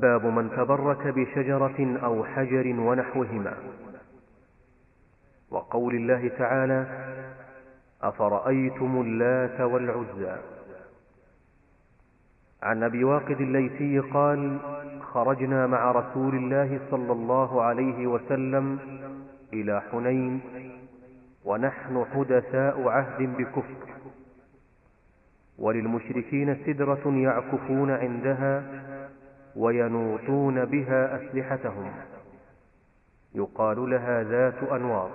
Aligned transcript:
باب 0.00 0.26
من 0.26 0.50
تبرك 0.50 1.06
بشجرة 1.06 1.98
أو 2.04 2.24
حجر 2.24 2.80
ونحوهما. 2.80 3.54
وقول 5.50 5.94
الله 5.94 6.28
تعالى 6.28 6.86
أفرأيتم 8.02 9.00
اللات 9.00 9.60
والعزى. 9.60 10.36
عن 12.62 12.82
أبي 12.82 13.04
واقد 13.04 13.40
الليثي 13.40 13.98
قال 13.98 14.58
خرجنا 15.02 15.66
مع 15.66 15.92
رسول 15.92 16.34
الله 16.34 16.80
صلى 16.90 17.12
الله 17.12 17.62
عليه 17.62 18.06
وسلم 18.06 18.78
إلى 19.52 19.82
حنين 19.92 20.40
ونحن 21.44 22.04
حدثاء 22.14 22.88
عهد 22.88 23.36
بكفر. 23.36 23.90
وللمشركين 25.58 26.56
سدرة 26.66 27.02
يعكفون 27.06 27.90
عندها 27.90 28.62
وينوطون 29.56 30.64
بها 30.64 31.16
أسلحتهم. 31.16 31.92
يقال 33.34 33.90
لها 33.90 34.22
ذات 34.22 34.62
أنواط. 34.62 35.10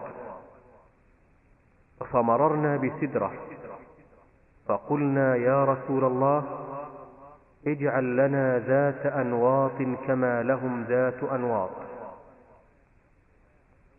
فمررنا 2.11 2.77
بسدرة. 2.77 3.31
فقلنا 4.67 5.35
يا 5.35 5.65
رسول 5.65 6.03
الله 6.03 6.43
اجعل 7.67 8.17
لنا 8.17 8.59
ذات 8.59 9.05
أنواط 9.05 9.81
كما 10.07 10.43
لهم 10.43 10.83
ذات 10.83 11.23
أنواط. 11.23 11.69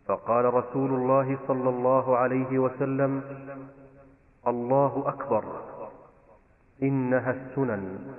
فقال 0.07 0.53
رسول 0.53 0.93
الله 0.93 1.37
صلى 1.47 1.69
الله 1.69 2.17
عليه 2.17 2.59
وسلم 2.59 3.21
الله 4.47 5.03
أكبر 5.07 5.43
إنها 6.83 7.31
السنن. 7.31 8.13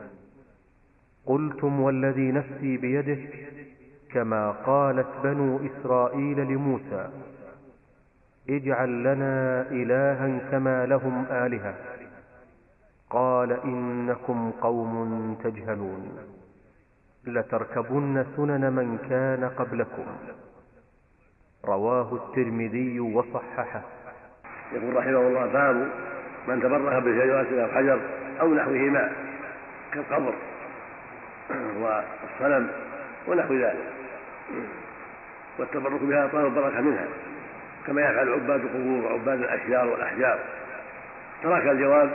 قلتم 1.28 1.80
والذي 1.80 2.32
نفسي 2.32 2.77
بيده 2.77 3.18
كما 4.12 4.50
قالت 4.50 5.06
بنو 5.24 5.60
إسرائيل 5.66 6.38
لموسى 6.41 7.09
اجعل 8.51 9.02
لنا 9.04 9.66
إلها 9.70 10.51
كما 10.51 10.87
لهم 10.87 11.26
آلهة. 11.30 11.74
قال 13.10 13.52
إنكم 13.52 14.51
قوم 14.51 15.37
تجهلون 15.45 16.18
لتركبن 17.26 18.26
سنن 18.37 18.73
من 18.73 18.98
كان 19.10 19.45
قبلكم. 19.45 20.07
رواه 21.65 22.15
الترمذي 22.15 23.01
وصححه. 23.01 23.82
يقول 24.73 24.96
رحمه 24.96 25.20
الله 25.20 25.46
باب 25.46 25.76
من 26.48 26.63
تبرك 26.63 27.02
بالشجرة 27.02 27.65
أو 27.65 27.68
حجر 27.68 28.01
أو 28.40 28.54
نحوهما 28.54 29.13
كالقبر. 29.92 30.35
والصنم 31.51 32.71
ونحو 33.27 33.54
ذلك. 33.54 33.85
والتبرك 35.59 36.02
بها 36.02 36.27
طلب 36.32 36.46
البركة 36.46 36.80
منها 36.80 37.07
كما 37.87 38.01
يفعل 38.02 38.32
عباد 38.32 38.60
القبور 38.60 39.04
وعباد 39.04 39.41
الأشجار 39.41 39.88
والأحجار. 39.88 40.38
ترك 41.43 41.66
الجواب 41.66 42.10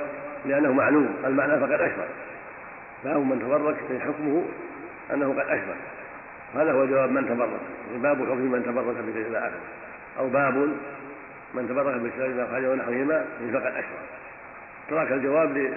لأنه 0.45 0.73
معلوم 0.73 1.16
المعنى 1.26 1.59
فقد 1.59 1.72
أشرك 1.72 2.09
باب 3.04 3.17
من 3.17 3.39
تبرك 3.39 3.76
في 3.88 4.00
حكمه 4.00 4.44
أنه 5.14 5.34
قد 5.34 5.48
أشرك 5.50 5.78
هذا 6.56 6.72
هو 6.72 6.86
جواب 6.86 7.11
من 7.11 7.26
تبرك 7.26 7.59
باب 8.02 8.17
حكم 8.17 8.52
من 8.52 8.64
تبرك 8.64 8.95
بشيء 8.98 9.28
إلى 9.28 9.38
آخره 9.38 9.59
أو 10.20 10.30
باب 10.30 10.56
من 11.54 11.67
تبرك 11.70 11.95
بشيء 12.02 12.26
إلى 12.26 12.44
آخره 12.44 12.72
ونحوهما 12.72 13.26
فقد 13.54 13.72
أشرك 13.76 14.00
ترك 14.89 15.11
الجواب 15.11 15.73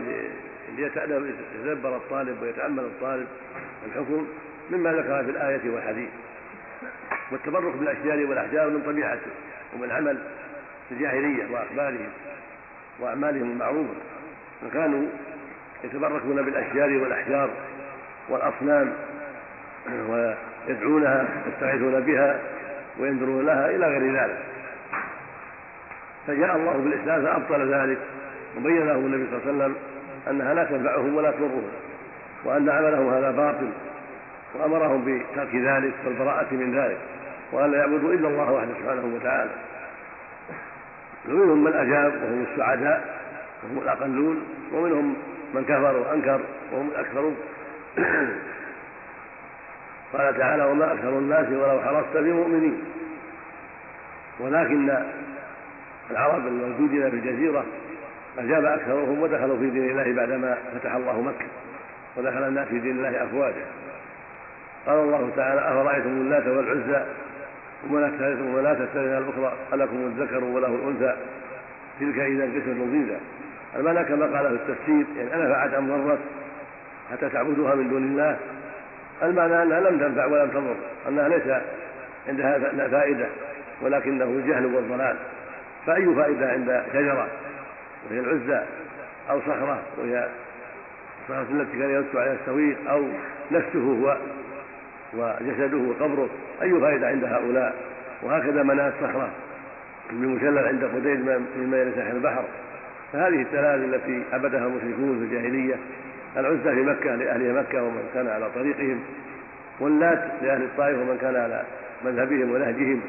ليتدبر 0.76 1.96
الطالب 1.96 2.42
ويتأمل 2.42 2.84
الطالب 2.84 3.26
الحكم 3.86 4.26
مما 4.70 4.92
ذكر 4.92 5.24
في 5.24 5.30
الآية 5.30 5.70
والحديث. 5.70 6.08
والتبرك 7.32 7.76
بالأشجار 7.76 8.26
والأحجار 8.26 8.70
من 8.70 8.82
طبيعته 8.86 9.30
ومن 9.74 9.90
عمل 9.90 10.18
الجاهلية 10.90 11.52
وأخبارهم 11.52 12.08
وأعمالهم 13.00 13.50
المعروفة. 13.50 13.94
فكانوا 14.62 15.06
يتبركون 15.84 16.42
بالأشجار 16.42 16.88
والأحجار 16.88 17.50
والأصنام 18.28 18.92
ويدعونها 20.08 21.28
يستغيثون 21.46 22.00
بها 22.00 22.40
وينذرون 22.98 23.46
لها 23.46 23.70
إلى 23.70 23.86
غير 23.86 24.14
ذلك. 24.16 24.38
فجاء 26.26 26.56
الله 26.56 26.72
بالإسلام 26.72 27.22
فأبطل 27.22 27.74
ذلك 27.74 27.98
وبين 28.56 28.86
لهم 28.86 29.06
النبي 29.06 29.26
صلى 29.30 29.38
الله 29.38 29.64
عليه 29.64 29.64
وسلم 29.64 29.76
أنها 30.30 30.54
لا 30.54 30.64
تنفعهم 30.64 31.16
ولا 31.16 31.30
تضرهم 31.30 31.70
وأن 32.44 32.70
عملهم 32.70 33.08
هذا 33.08 33.30
باطل 33.30 33.70
وأمرهم 34.54 35.04
بترك 35.04 35.54
ذلك 35.54 35.94
والبراءة 36.06 36.54
من 36.54 36.78
ذلك 36.78 36.98
وأن 37.52 37.70
لا 37.70 37.78
يعبدوا 37.78 38.12
إلا 38.12 38.28
الله 38.28 38.52
وحده 38.52 38.74
سبحانه 38.80 39.16
وتعالى. 39.16 39.50
ومنهم 41.28 41.64
من 41.64 41.72
أجاب 41.72 42.12
وهم 42.22 42.46
السعداء 42.52 43.20
وهم 43.64 43.78
الأقلون 43.82 44.42
ومنهم 44.72 45.16
من 45.54 45.64
كفر 45.64 45.96
وأنكر 45.96 46.40
وهم 46.72 46.88
الأكثرون. 46.88 47.36
قال 50.12 50.38
تعالى 50.38 50.64
وما 50.64 50.92
أكثر 50.92 51.08
الناس 51.08 51.48
ولو 51.48 51.80
حرصت 51.80 52.16
بمؤمنين. 52.16 52.84
ولكن 54.40 54.98
العرب 56.10 56.46
الموجودين 56.46 57.10
في 57.10 57.16
الجزيرة 57.16 57.64
أجاب 58.38 58.64
أكثرهم 58.64 59.22
ودخلوا 59.22 59.58
في 59.58 59.70
دين 59.70 59.90
الله 59.90 60.12
بعدما 60.12 60.58
فتح 60.74 60.94
الله 60.94 61.20
مكة 61.20 61.46
ودخل 62.16 62.48
الناس 62.48 62.68
في 62.68 62.78
دين 62.78 62.96
الله 62.96 63.24
أفواجا. 63.24 63.64
قال 64.86 64.98
الله 64.98 65.30
تعالى 65.36 65.60
أفرأيتم 65.60 66.08
اللات 66.08 66.46
والعزى؟ 66.46 67.04
ومناة 67.84 68.08
الثالثة 68.08 68.42
ومناة 68.42 68.72
الثالثة 68.72 69.18
الأخرى 69.18 69.52
ألكم 69.72 69.96
الذكر 69.96 70.44
وله 70.44 70.68
الأنثى. 70.68 71.16
تلك 72.00 72.18
إذا 72.18 72.44
قسمة 72.44 72.84
ضيزى 72.84 73.16
المعنى 73.76 74.04
كما 74.04 74.38
قال 74.38 74.58
في 74.58 74.72
التفسير 74.72 75.06
يعني 75.16 75.34
أنا 75.34 75.54
فعلت 75.54 75.74
أم 75.74 76.06
ضرت 76.06 76.18
حتى 77.12 77.28
تعبدوها 77.28 77.74
من 77.74 77.88
دون 77.88 78.02
الله. 78.02 78.36
المعنى 79.22 79.62
أنها 79.62 79.80
لم 79.80 79.98
تنفع 79.98 80.26
ولم 80.26 80.50
تضر 80.50 80.76
أنها 81.08 81.28
ليس 81.28 81.62
عندها 82.28 82.88
فائدة 82.88 83.26
ولكنه 83.82 84.24
الجهل 84.24 84.66
والضلال. 84.66 85.16
فأي 85.86 86.14
فائدة 86.14 86.48
عند 86.50 86.82
شجرة؟ 86.92 87.28
وهي 88.10 88.20
العزى 88.20 88.66
أو 89.30 89.40
صخرة 89.40 89.82
وهي 89.98 90.28
الصخرة 91.22 91.60
التي 91.60 91.78
كان 91.78 91.90
يرد 91.90 92.16
عليها 92.16 92.36
السويق 92.42 92.90
أو 92.90 93.04
نفسه 93.50 93.78
هو 93.78 94.16
وجسده 95.14 95.76
وقبره. 95.76 96.28
أي 96.62 96.80
فائدة 96.80 97.06
عند 97.08 97.24
هؤلاء؟ 97.24 97.74
وهكذا 98.22 98.62
مناة 98.62 98.88
الصخرة 98.88 99.30
بمشلل 100.10 100.58
عند 100.58 100.84
قديد 100.84 101.20
مما 101.56 101.80
يلي 101.80 101.92
ساحل 101.96 102.16
البحر. 102.16 102.44
فهذه 103.12 103.42
الثلاث 103.42 103.94
التي 103.94 104.22
عبدها 104.32 104.66
المشركون 104.66 105.18
في 105.18 105.24
الجاهلية. 105.24 105.74
العزى 106.36 106.74
في 106.74 106.82
مكة 106.82 107.14
لأهل 107.14 107.54
مكة 107.54 107.82
ومن 107.82 108.10
كان 108.14 108.28
على 108.28 108.50
طريقهم 108.54 109.00
واللات 109.80 110.24
لأهل 110.42 110.62
الطائف 110.62 110.98
ومن 110.98 111.18
كان 111.20 111.36
على 111.36 111.62
مذهبهم 112.04 112.50
ونهجهم 112.50 113.00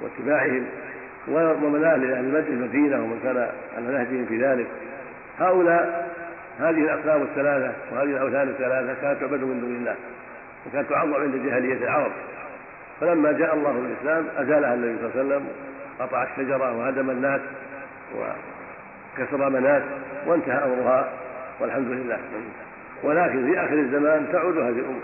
واتباعهم. 0.00 0.66
ومناه 1.28 1.96
لأهل 1.96 2.44
المدينة 2.48 2.96
ومن 2.96 3.20
كان 3.22 3.48
على 3.76 3.86
نهجهم 3.86 4.26
في 4.26 4.44
ذلك. 4.44 4.66
هؤلاء 5.38 6.10
هذه 6.58 6.84
الأقسام 6.84 7.22
الثلاثة 7.22 7.72
وهذه 7.92 8.08
الأوثان 8.08 8.48
الثلاثة 8.48 9.00
كانت 9.00 9.20
تعبد 9.20 9.42
من 9.42 9.60
دون 9.60 9.76
الله 9.76 9.94
وكانت 10.66 10.90
تعظم 10.90 11.14
عند 11.14 11.46
جاهلية 11.46 11.84
العرب. 11.84 12.12
فلما 13.00 13.32
جاء 13.32 13.54
الله 13.54 13.72
بالإسلام 13.72 14.24
أزالها 14.36 14.74
النبي 14.74 14.98
صلى 14.98 15.22
الله 15.22 15.34
عليه 15.34 15.36
وسلم 15.36 15.48
قطع 16.00 16.22
الشجرة 16.22 16.78
وهدم 16.78 17.10
الناس 17.10 17.40
وكسر 18.16 19.50
منات 19.50 19.82
وانتهى 20.26 20.64
أمرها 20.64 21.08
والحمد 21.60 21.88
لله. 21.88 22.18
ولكن 23.02 23.52
في 23.52 23.60
آخر 23.60 23.74
الزمان 23.74 24.26
تعود 24.32 24.58
هذه 24.58 24.68
الأمور 24.68 25.02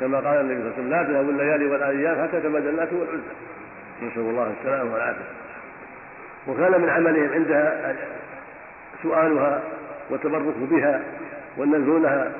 كما 0.00 0.18
قال 0.18 0.40
النبي 0.40 0.54
صلى 0.60 0.68
الله 0.68 0.72
عليه 0.72 0.72
وسلم 0.72 0.90
لا 0.90 1.02
تذهب 1.02 1.30
الليالي 1.30 1.66
والأيام 1.66 2.22
حتى 2.22 2.40
تمد 2.40 2.66
الناس 2.66 2.92
والعزى 2.92 3.22
نسأل 4.02 4.20
الله 4.20 4.52
السلامة 4.60 4.92
والعافية. 4.92 5.24
وكان 6.46 6.80
من 6.80 6.88
عملهم 6.88 7.32
عندها 7.32 7.96
سؤالها 9.02 9.62
والتبرك 10.10 10.54
بها 10.70 11.02
والنذر 11.56 11.98
لها 11.98 12.32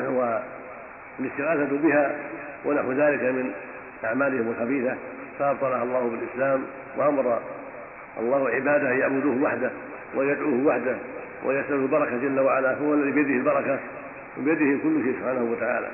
والاستغاثة 0.00 1.76
بها 1.82 2.16
ونحو 2.64 2.92
ذلك 2.92 3.22
من 3.22 3.52
أعمالهم 4.04 4.48
الخبيثة 4.50 4.94
فأبطلها 5.38 5.82
الله 5.82 6.00
بالإسلام 6.10 6.62
وأمر 6.96 7.38
الله 8.20 8.48
عباده 8.48 8.90
أن 8.90 8.98
يعبدوه 8.98 9.42
وحده 9.42 9.70
ويدعوه 10.14 10.66
وحده 10.66 10.96
ويسأل 11.44 11.74
البركة 11.74 12.16
جل 12.16 12.40
وعلا 12.40 12.74
هو 12.74 12.94
الذي 12.94 13.10
بيده 13.10 13.30
البركة 13.30 13.78
وبيده 14.38 14.82
كل 14.82 15.02
شيء 15.04 15.16
سبحانه 15.20 15.52
وتعالى. 15.52 15.88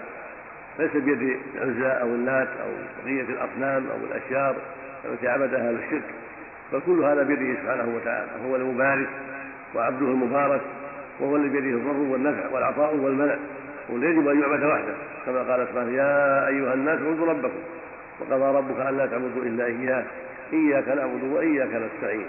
ليس 0.79 0.91
بيد 0.97 1.39
العزى 1.55 2.03
أو 2.03 2.07
النات 2.07 2.49
أو 2.49 2.69
بقية 3.05 3.23
الأصنام 3.23 3.87
أو 3.91 3.97
الأشجار 3.97 4.57
التي 5.05 5.29
عبدها 5.29 5.69
أهل 5.69 5.75
الشرك. 5.85 6.15
بل 6.73 6.81
كل 6.87 7.05
هذا 7.05 7.23
بيده 7.23 7.61
سبحانه 7.61 7.97
وتعالى 7.97 8.31
هو 8.47 8.57
المبارك 8.57 9.09
وعبده 9.75 10.07
المبارك 10.07 10.61
وهو 11.21 11.37
الذي 11.37 11.49
بيده 11.49 11.77
الضر 11.77 12.13
والنفع 12.13 12.49
والعطاء 12.53 12.97
والمنع 12.97 13.37
يجب 13.91 14.29
أن 14.29 14.41
يعبد 14.41 14.65
وحده. 14.65 14.95
كما 15.27 15.43
قال 15.43 15.69
سبحانه 15.69 15.91
يا 15.93 16.49
أيها 16.49 16.75
الناس 16.75 16.99
اعبدوا 17.01 17.27
ربكم 17.27 17.59
وقضى 18.21 18.59
ربك 18.59 18.89
ألا 18.89 19.07
تعبدوا 19.07 19.43
إلا 19.43 19.65
إياه 19.65 20.05
إياك 20.53 20.89
نعبد 20.89 21.25
وإياك 21.33 21.69
نستعين. 21.69 22.27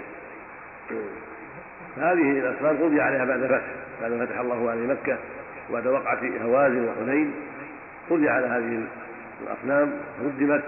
هذه 1.96 2.38
الأسباب 2.38 2.82
قضي 2.82 3.00
عليها 3.00 3.24
بعد 3.24 3.46
فتح 3.46 3.62
بعد 4.02 4.26
فتح 4.26 4.38
الله 4.38 4.70
عليه 4.70 4.86
مكة 4.86 5.18
وبعد 5.70 5.86
وقعة 5.86 6.20
هوازن 6.44 6.88
وحنين 6.88 7.32
قضي 8.10 8.28
على 8.28 8.46
هذه 8.46 8.82
الأصنام 9.42 9.92
هدمت 10.20 10.62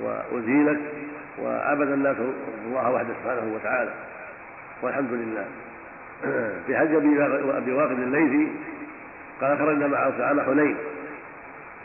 وأزيلت 0.00 0.80
وعبد 1.42 1.90
الناس 1.90 2.16
الله 2.66 2.90
وحده 2.90 3.08
سبحانه 3.22 3.54
وتعالى. 3.54 3.90
والحمد 4.82 5.12
لله. 5.12 5.44
في 6.66 6.76
حج 6.76 6.94
أبي 6.94 7.72
واقد 7.72 7.98
الليثي 7.98 8.52
قال 9.40 9.58
خرجنا 9.58 9.86
معه 9.86 10.12
عام 10.24 10.40
حنين. 10.40 10.76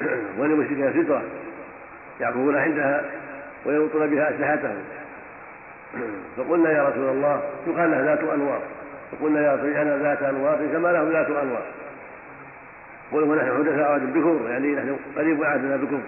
وللمشركين 0.39 1.03
ستره 1.03 1.23
يعكفون 2.19 2.55
عندها 2.55 3.05
ويلطون 3.65 4.07
بها 4.07 4.29
أسلحتهم. 4.29 4.83
فقلنا 6.37 6.71
يا 6.71 6.83
رسول 6.89 7.09
الله 7.09 7.41
يقال 7.67 7.91
لها 7.91 8.03
ذات 8.03 8.19
انوار 8.19 8.61
فقلنا 9.11 9.41
يا 9.41 9.55
رسول 9.55 9.69
الله 9.69 9.97
ذات 9.97 10.21
انوار 10.21 10.57
كما 10.73 10.87
له 10.87 11.09
ذات 11.11 11.29
انوار 11.29 11.63
قل 13.11 13.23
ونحن 13.23 13.57
حدثاء 13.57 13.91
عهد 13.91 14.13
بكفر 14.13 14.49
يعني 14.49 14.75
نحن 14.75 14.97
قريب 15.15 15.43
عهدنا 15.43 15.75
بكفر 15.75 16.01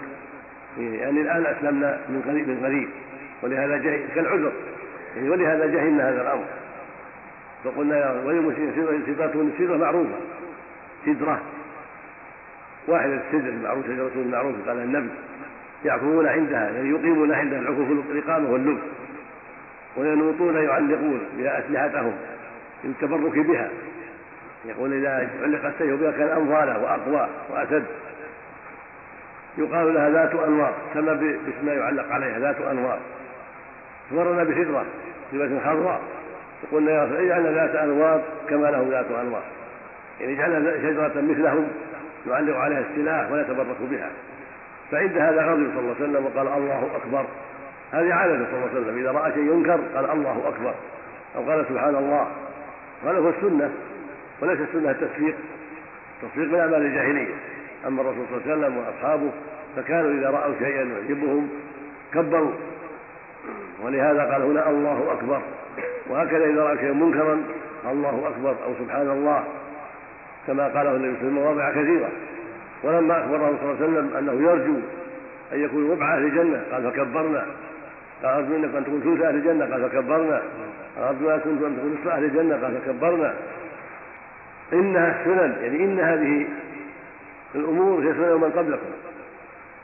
يعني 0.77 1.21
الآن 1.21 1.45
أسلمنا 1.45 1.99
من 2.09 2.21
قريب 2.21 2.47
من 2.47 2.65
قريب. 2.65 2.89
ولهذا 3.43 3.77
جهل 3.77 4.01
كالعذر. 4.15 4.51
يعني 5.15 5.29
ولهذا 5.29 5.65
جهلنا 5.65 6.09
هذا 6.09 6.21
الأمر. 6.21 6.45
فقلنا 7.63 7.97
يا 7.97 8.23
وللمشركين 8.25 9.03
سدرة 9.07 9.49
سدرة 9.57 9.77
معروفة. 9.77 10.15
سدرة. 11.05 11.41
واحدة 12.87 13.13
السدر 13.13 13.49
المعروف 13.49 13.85
شجرة 13.85 14.11
المعروف 14.15 14.55
قال 14.67 14.77
النبي. 14.77 15.09
يعكفون 15.85 16.27
عندها 16.27 16.69
يعني 16.69 16.89
يقيمون 16.89 17.33
عندها 17.33 17.59
العكوف 17.59 17.91
الإقامة 18.11 18.51
واللبس. 18.51 18.81
وينوطون 19.97 20.55
يعلقون 20.55 21.21
بها 21.37 21.59
أسلحتهم 21.59 22.13
للتبرك 22.83 23.37
بها. 23.39 23.69
يقول 24.65 24.93
إذا 24.93 25.29
علق 25.43 25.65
السيف 25.65 26.01
بها 26.01 26.11
كان 26.11 26.27
أنظالا 26.27 26.77
وأقوى 26.77 27.27
وأسد 27.49 27.85
يقال 29.57 29.93
لها 29.93 30.09
ذات 30.09 30.35
أنوار 30.35 30.73
كما 30.93 31.13
باسم 31.13 31.65
ما 31.65 31.73
يعلق 31.73 32.11
عليها 32.11 32.39
ذات 32.39 32.61
أنوار. 32.61 32.99
مرنا 34.11 34.43
بسدرة 34.43 34.85
سدرة 35.31 35.59
خضراء 35.65 36.01
فقلنا 36.61 36.91
يا 36.91 37.03
رسول 37.03 37.17
اجعلنا 37.17 37.51
ذات 37.51 37.75
أنوار 37.75 38.21
كما 38.49 38.67
له 38.67 38.87
ذات 38.89 39.05
أنوار. 39.11 39.43
يعني 40.19 40.33
اجعلنا 40.33 40.71
شجرة 40.71 41.21
مثلهم 41.21 41.67
نعلق 42.27 42.57
عليها 42.57 42.79
السلاح 42.79 43.31
ونتبرك 43.31 43.81
بها. 43.81 44.09
فعند 44.91 45.17
هذا 45.17 45.41
غضب 45.41 45.71
صلى 45.73 45.79
الله 45.79 45.95
عليه 45.99 46.09
وسلم 46.09 46.25
وقال 46.25 46.47
الله 46.47 46.89
أكبر. 46.95 47.25
هذه 47.91 48.13
عادته 48.13 48.45
صلى 48.45 48.57
الله 48.57 48.69
عليه 48.69 48.81
وسلم 48.81 48.97
إذا 48.97 49.11
رأى 49.11 49.31
شيء 49.31 49.43
ينكر 49.43 49.79
قال 49.95 50.09
الله 50.09 50.43
أكبر. 50.47 50.73
أو 51.35 51.51
قال 51.51 51.65
سبحان 51.69 51.95
الله. 51.95 52.27
هذا 53.03 53.19
هو 53.19 53.29
السنة. 53.29 53.71
وليس 54.41 54.59
السنة 54.59 54.91
التصفيق 54.91 55.35
التصفيق 56.23 56.47
من 56.47 56.59
أعمال 56.59 56.81
الجاهلية. 56.81 57.35
أما 57.87 58.01
الرسول 58.01 58.25
صلى 58.29 58.37
الله 58.37 58.51
عليه 58.51 58.65
وسلم 58.65 58.77
وأصحابه 58.77 59.29
فكانوا 59.75 60.11
إذا 60.11 60.29
رأوا 60.29 60.53
شيئا 60.59 60.83
يعجبهم 60.83 61.49
كبروا. 62.13 62.51
ولهذا 63.83 64.31
قال 64.31 64.41
هنا 64.41 64.69
الله 64.69 65.13
أكبر. 65.13 65.41
وهكذا 66.09 66.45
إذا 66.45 66.63
راى 66.63 66.77
شيئا 66.77 66.93
منكرا 66.93 67.43
الله 67.91 68.27
أكبر 68.27 68.55
أو 68.65 68.73
سبحان 68.79 69.09
الله. 69.09 69.43
كما 70.47 70.67
قاله 70.67 70.95
النبي 70.95 71.19
صلى 71.19 71.27
الله 71.27 71.41
عليه 71.41 71.41
وسلم 71.41 71.43
مواضع 71.43 71.71
كثيرة. 71.71 72.09
ولما 72.83 73.19
اخبره 73.19 73.57
صلى 73.61 73.71
الله 73.71 73.75
عليه 73.81 73.85
وسلم 73.85 74.17
أنه 74.17 74.49
يرجو 74.49 74.75
أن 75.53 75.63
يكون 75.63 75.91
ربع 75.91 76.15
أهل 76.15 76.23
الجنة 76.23 76.63
قال 76.71 76.91
فكبرنا. 76.91 77.45
قال 78.23 78.33
أرجو 78.33 78.55
أن 78.55 78.83
تكون 78.85 79.01
ثلث 79.01 79.21
أهل 79.23 79.35
الجنة 79.35 79.65
قال 79.65 79.89
فكبرنا. 79.89 80.41
أرجو 80.97 81.29
أن 81.29 81.39
تكون 81.41 81.93
نصف 81.93 82.07
أهل 82.07 82.23
الجنة 82.23 82.55
قال 82.55 82.81
فكبرنا. 82.81 83.33
إنها 84.73 85.21
السنن 85.21 85.55
يعني 85.61 85.83
إن 85.83 85.99
هذه 85.99 86.47
الأمور 87.55 87.99
هي 87.99 88.13
سنن 88.13 88.41
من 88.41 88.51
قبلكم. 88.51 88.89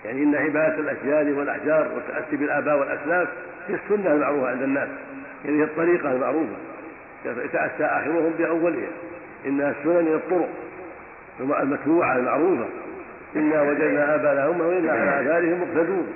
يعني 0.06 0.24
إن 0.24 0.36
عبادة 0.36 0.80
الاشجار 0.80 1.40
والأحجار 1.40 1.92
والتأسي 1.96 2.38
بالآباء 2.38 2.80
والأسلاف 2.80 3.28
هي 3.68 3.76
السنة 3.76 4.14
المعروفة 4.14 4.50
عند 4.50 4.62
الناس. 4.62 4.90
يعني 5.46 5.60
هي 5.60 5.64
الطريقة 5.64 6.12
المعروفة. 6.12 6.56
يتأسى 7.26 7.84
آخرهم 7.84 8.34
بأولها. 8.38 8.90
إنها 9.46 9.72
السنن 9.80 10.08
هي 10.08 10.16
الطرق. 10.16 10.50
المتبوعة 11.40 12.18
المعروفة. 12.18 12.66
إنا 13.36 13.62
وجدنا 13.62 14.16
ابانا 14.16 14.50
امه 14.50 14.68
وإنا 14.68 14.92
على 14.92 15.22
آثارهم 15.22 15.62
مقتدون. 15.62 16.08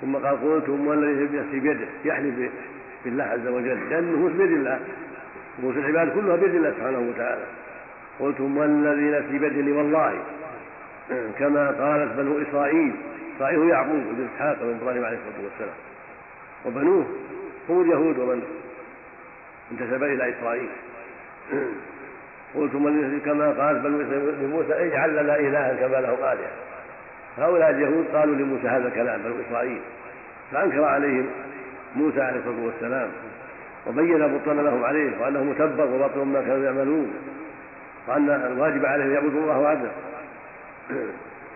ثم 0.00 0.16
قال 0.16 0.42
قلتم 0.42 0.86
والذي 0.86 1.38
نفسي 1.38 1.60
بيده. 1.60 1.86
يحلف 2.04 2.50
بالله 3.04 3.24
عز 3.24 3.46
وجل. 3.46 3.90
لأن 3.90 4.04
النفوس 4.04 4.32
بيد 4.32 4.52
الله. 4.52 4.80
نفوس 5.58 5.76
العباد 5.76 6.14
كلها 6.14 6.36
بيد 6.36 6.54
الله 6.54 6.70
سبحانه 6.70 6.98
وتعالى. 6.98 7.42
قلتم 8.22 8.56
والذي 8.56 9.10
نفسي 9.10 9.38
بيده 9.38 9.76
والله 9.76 10.18
كما 11.38 11.66
قالت 11.66 12.12
بنو 12.12 12.42
إسرائيل 12.42 12.92
إسرائيل 13.36 13.68
يعقوب 13.68 14.02
بن 14.12 14.28
إسحاق 14.34 14.58
بن 14.62 14.78
إبراهيم 14.82 15.04
عليه 15.04 15.16
الصلاة 15.16 15.44
والسلام. 15.44 15.74
وبنوه 16.66 17.06
هم 17.68 17.82
اليهود 17.82 18.18
ومن 18.18 18.42
انتسب 19.72 20.02
إلى 20.02 20.30
إسرائيل. 20.30 20.68
قلتم 22.54 23.18
كما 23.24 23.50
قال 23.50 23.78
بنو 23.78 23.98
لموسى 24.42 24.72
اجعل 24.72 25.10
لنا 25.16 25.36
إلها 25.36 25.74
كما 25.74 25.96
لهم 25.96 26.18
آلهة. 26.18 26.52
هؤلاء 27.38 27.70
اليهود 27.70 28.04
قالوا 28.14 28.34
لموسى 28.34 28.68
هذا 28.68 28.88
الكلام 28.88 29.22
بنو 29.22 29.34
إسرائيل. 29.48 29.80
فأنكر 30.52 30.84
عليهم 30.84 31.26
موسى 31.96 32.20
عليه 32.20 32.38
الصلاة 32.38 32.64
والسلام 32.64 33.08
وبين 33.86 34.36
بطلان 34.36 34.64
لهم 34.64 34.84
عليه 34.84 35.10
وأنه 35.20 35.44
متبر 35.44 35.84
وباطل 35.84 36.20
ما 36.20 36.40
كانوا 36.40 36.64
يعملون. 36.64 37.12
وأن 38.08 38.30
الواجب 38.30 38.86
عليهم 38.86 39.06
أن 39.06 39.14
يعبدوا 39.14 39.40
الله 39.40 39.58
وحده 39.58 39.90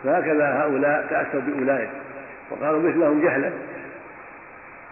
فهكذا 0.05 0.63
هؤلاء 0.63 1.07
تأسوا 1.11 1.41
بأولئك. 1.41 1.91
وقالوا 2.51 2.91
مثلهم 2.91 3.21
جهلا. 3.21 3.51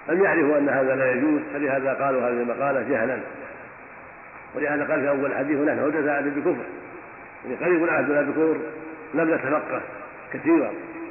لم 0.09 0.25
يعرفوا 0.25 0.59
أن 0.59 0.69
هذا 0.69 0.95
لا 0.97 1.13
يجوز 1.13 1.41
فلهذا 1.55 1.93
قالوا 1.93 2.23
هذه 2.23 2.43
المقالة 2.43 2.83
جهلا. 2.91 3.19
ولهذا 4.55 4.85
قال 4.85 5.01
في 5.01 5.09
أول 5.09 5.27
الحديث 5.27 5.59
نحن 5.59 5.81
حدثاء 5.85 6.23
بكفر. 6.23 6.65
يعني 7.45 7.57
قريب 7.65 7.89
عهدنا 7.89 8.23
بكفر 8.23 8.57
لم 9.15 9.35
نتفقه 9.35 9.81
كثيرا. 10.33 10.71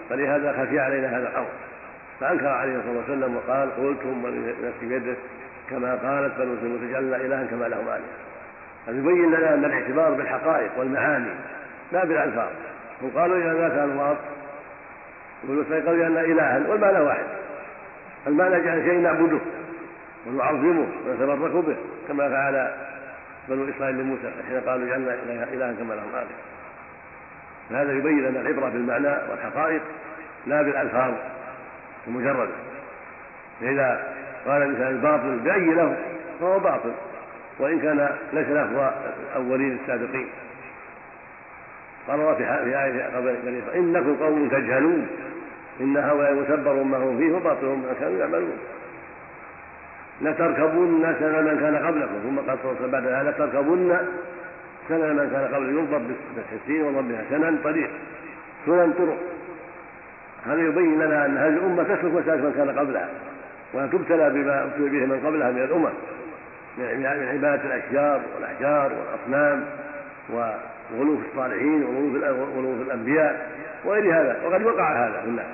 فلهذا 0.10 0.51
خفي 0.51 0.80
علينا 0.80 1.18
هذا 1.18 1.30
الأمر. 1.30 1.50
فأنكر 2.19 2.47
عليه 2.47 2.73
صلى 2.73 2.92
الله 2.92 3.04
عليه 3.07 3.18
وسلم 3.18 3.35
وقال 3.35 3.69
قلتم 3.71 4.23
ولنفسي 4.23 4.85
بيده 4.85 5.16
كما 5.69 5.95
قالت 5.95 6.33
مسلم 6.40 6.88
تجعلنا 6.88 7.16
إلها 7.16 7.45
كما 7.45 7.66
لهم 7.66 7.88
آلهة. 7.88 8.32
يبين 8.87 9.31
لنا 9.31 9.54
أن 9.54 9.66
الاعتبار 9.66 10.13
بالحقائق 10.13 10.71
والمعاني 10.78 11.33
لا 11.92 12.06
بالألفاظ. 12.06 12.49
هم 13.02 13.11
قالوا 13.16 13.37
إذا 13.37 13.54
ذات 13.54 13.71
أنواط 13.71 14.18
والمسلمين 15.47 15.85
قالوا 15.85 16.04
لأن 16.04 16.31
إلها 16.31 16.61
والمعنى 16.68 16.99
واحد. 16.99 17.25
المعنى 18.28 18.61
جعل 18.61 18.83
شيء 18.85 18.99
نعبده 18.99 19.40
ونعظمه 20.28 20.87
ونتبرك 21.07 21.66
به 21.66 21.75
كما 22.07 22.30
فعل 22.30 22.71
بنو 23.49 23.69
إسرائيل 23.69 23.99
لموسى 23.99 24.31
حين 24.49 24.59
قالوا 24.59 24.87
جعلنا 24.87 25.13
إلها 25.54 25.73
كما 25.73 25.94
لهم 25.94 26.09
آلهة. 26.13 26.28
فهذا 27.69 27.92
يبين 27.92 28.25
أن 28.25 28.35
العبرة 28.35 28.69
بالمعنى 28.69 29.18
والحقائق 29.31 29.81
لا 30.47 30.61
بالألفاظ 30.61 31.13
المجردة. 32.07 32.54
فإذا 33.61 34.13
قال 34.47 34.61
الإنسان 34.61 34.87
الباطل 34.87 35.40
بأي 35.40 35.66
لفظ 35.66 35.95
فهو 36.40 36.59
باطل. 36.59 36.92
وإن 37.60 37.80
كان 37.80 38.10
ليس 38.33 38.48
لفظ 38.48 38.92
الأولين 39.36 39.80
السابقين. 39.81 40.28
قال 42.07 42.19
الله 42.19 42.33
في 42.33 42.44
آية 42.83 43.16
قبل 43.16 43.36
إنكم 43.76 44.16
قوم 44.16 44.50
تجهلون. 44.50 45.07
إن 45.81 45.98
هؤلاء 45.98 46.33
متبر 46.33 46.83
ما 46.83 46.98
هم 46.98 47.18
فيه 47.18 47.31
وباطل 47.31 47.66
ما 47.66 47.94
كانوا 48.00 48.19
يعملون. 48.19 48.57
لتركبن 50.22 51.16
سنن 51.19 51.44
من 51.44 51.57
كان 51.60 51.76
قبلكم. 51.76 52.16
ثم 52.24 52.40
قال 52.50 52.57
صلى 52.64 52.72
الله 52.72 52.81
وسلم 52.81 52.92
بعد 52.92 53.06
هذا 53.07 53.31
لتركبن 53.31 53.98
سنن 54.90 55.16
من 55.16 55.30
كان 55.31 55.54
قبلكم 55.54 55.78
ينضب 55.78 56.16
بالتسهيل 56.36 56.83
وضبها 56.83 57.24
سنن 57.30 57.57
طريق 57.64 57.90
سنن 58.66 58.94
طرق. 58.94 59.18
هذا 60.45 60.62
يبين 60.62 61.00
لنا 61.00 61.26
أن 61.26 61.38
هذه 61.38 61.54
الأمة 61.54 61.83
تسلك 61.83 62.14
مسالك 62.14 62.44
من 62.44 62.54
كان 62.57 62.80
قبلها 62.80 63.10
وأن 63.74 63.90
تبتلى 63.92 64.30
بما 64.30 64.64
أبتلي 64.64 64.90
به 64.90 65.06
من 65.06 65.22
قبلها 65.26 65.52
من 65.52 65.64
الامم 65.64 65.90
من 66.77 67.06
عباده 67.06 67.75
الأشجار 67.75 68.21
والأحجار 68.35 68.92
والأصنام 68.94 69.65
وغلو 70.30 71.18
في 71.18 71.23
الصالحين 71.31 71.83
وغلو 71.83 72.75
في 72.77 72.83
الأنبياء 72.83 73.51
وغير 73.85 74.21
هذا. 74.21 74.42
وقد 74.45 74.63
وقع 74.63 75.07
هذا 75.07 75.21
في 75.21 75.27
الناس. 75.27 75.45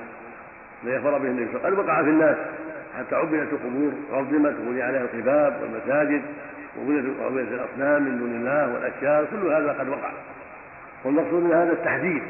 لا 0.84 0.96
يخبر 0.96 1.18
به 1.18 1.26
النبي 1.26 1.58
قد 1.58 1.72
وقع 1.72 2.02
في 2.02 2.08
الناس 2.08 2.36
حتى 2.98 3.16
عبدت 3.16 3.52
القبور 3.52 3.92
وعظمت 4.12 4.54
وبني 4.60 4.82
عليها 4.82 5.00
القباب 5.00 5.56
والمساجد 5.62 6.22
وعبدت 6.78 7.52
الأصنام 7.52 8.02
من 8.02 8.18
دون 8.18 8.30
الله 8.30 8.74
والاشياء 8.74 9.24
كل 9.30 9.52
هذا 9.52 9.72
قد 9.72 9.88
وقع. 9.88 10.10
والمقصود 11.04 11.42
من 11.42 11.52
هذا 11.52 11.72
التحذير 11.72 12.22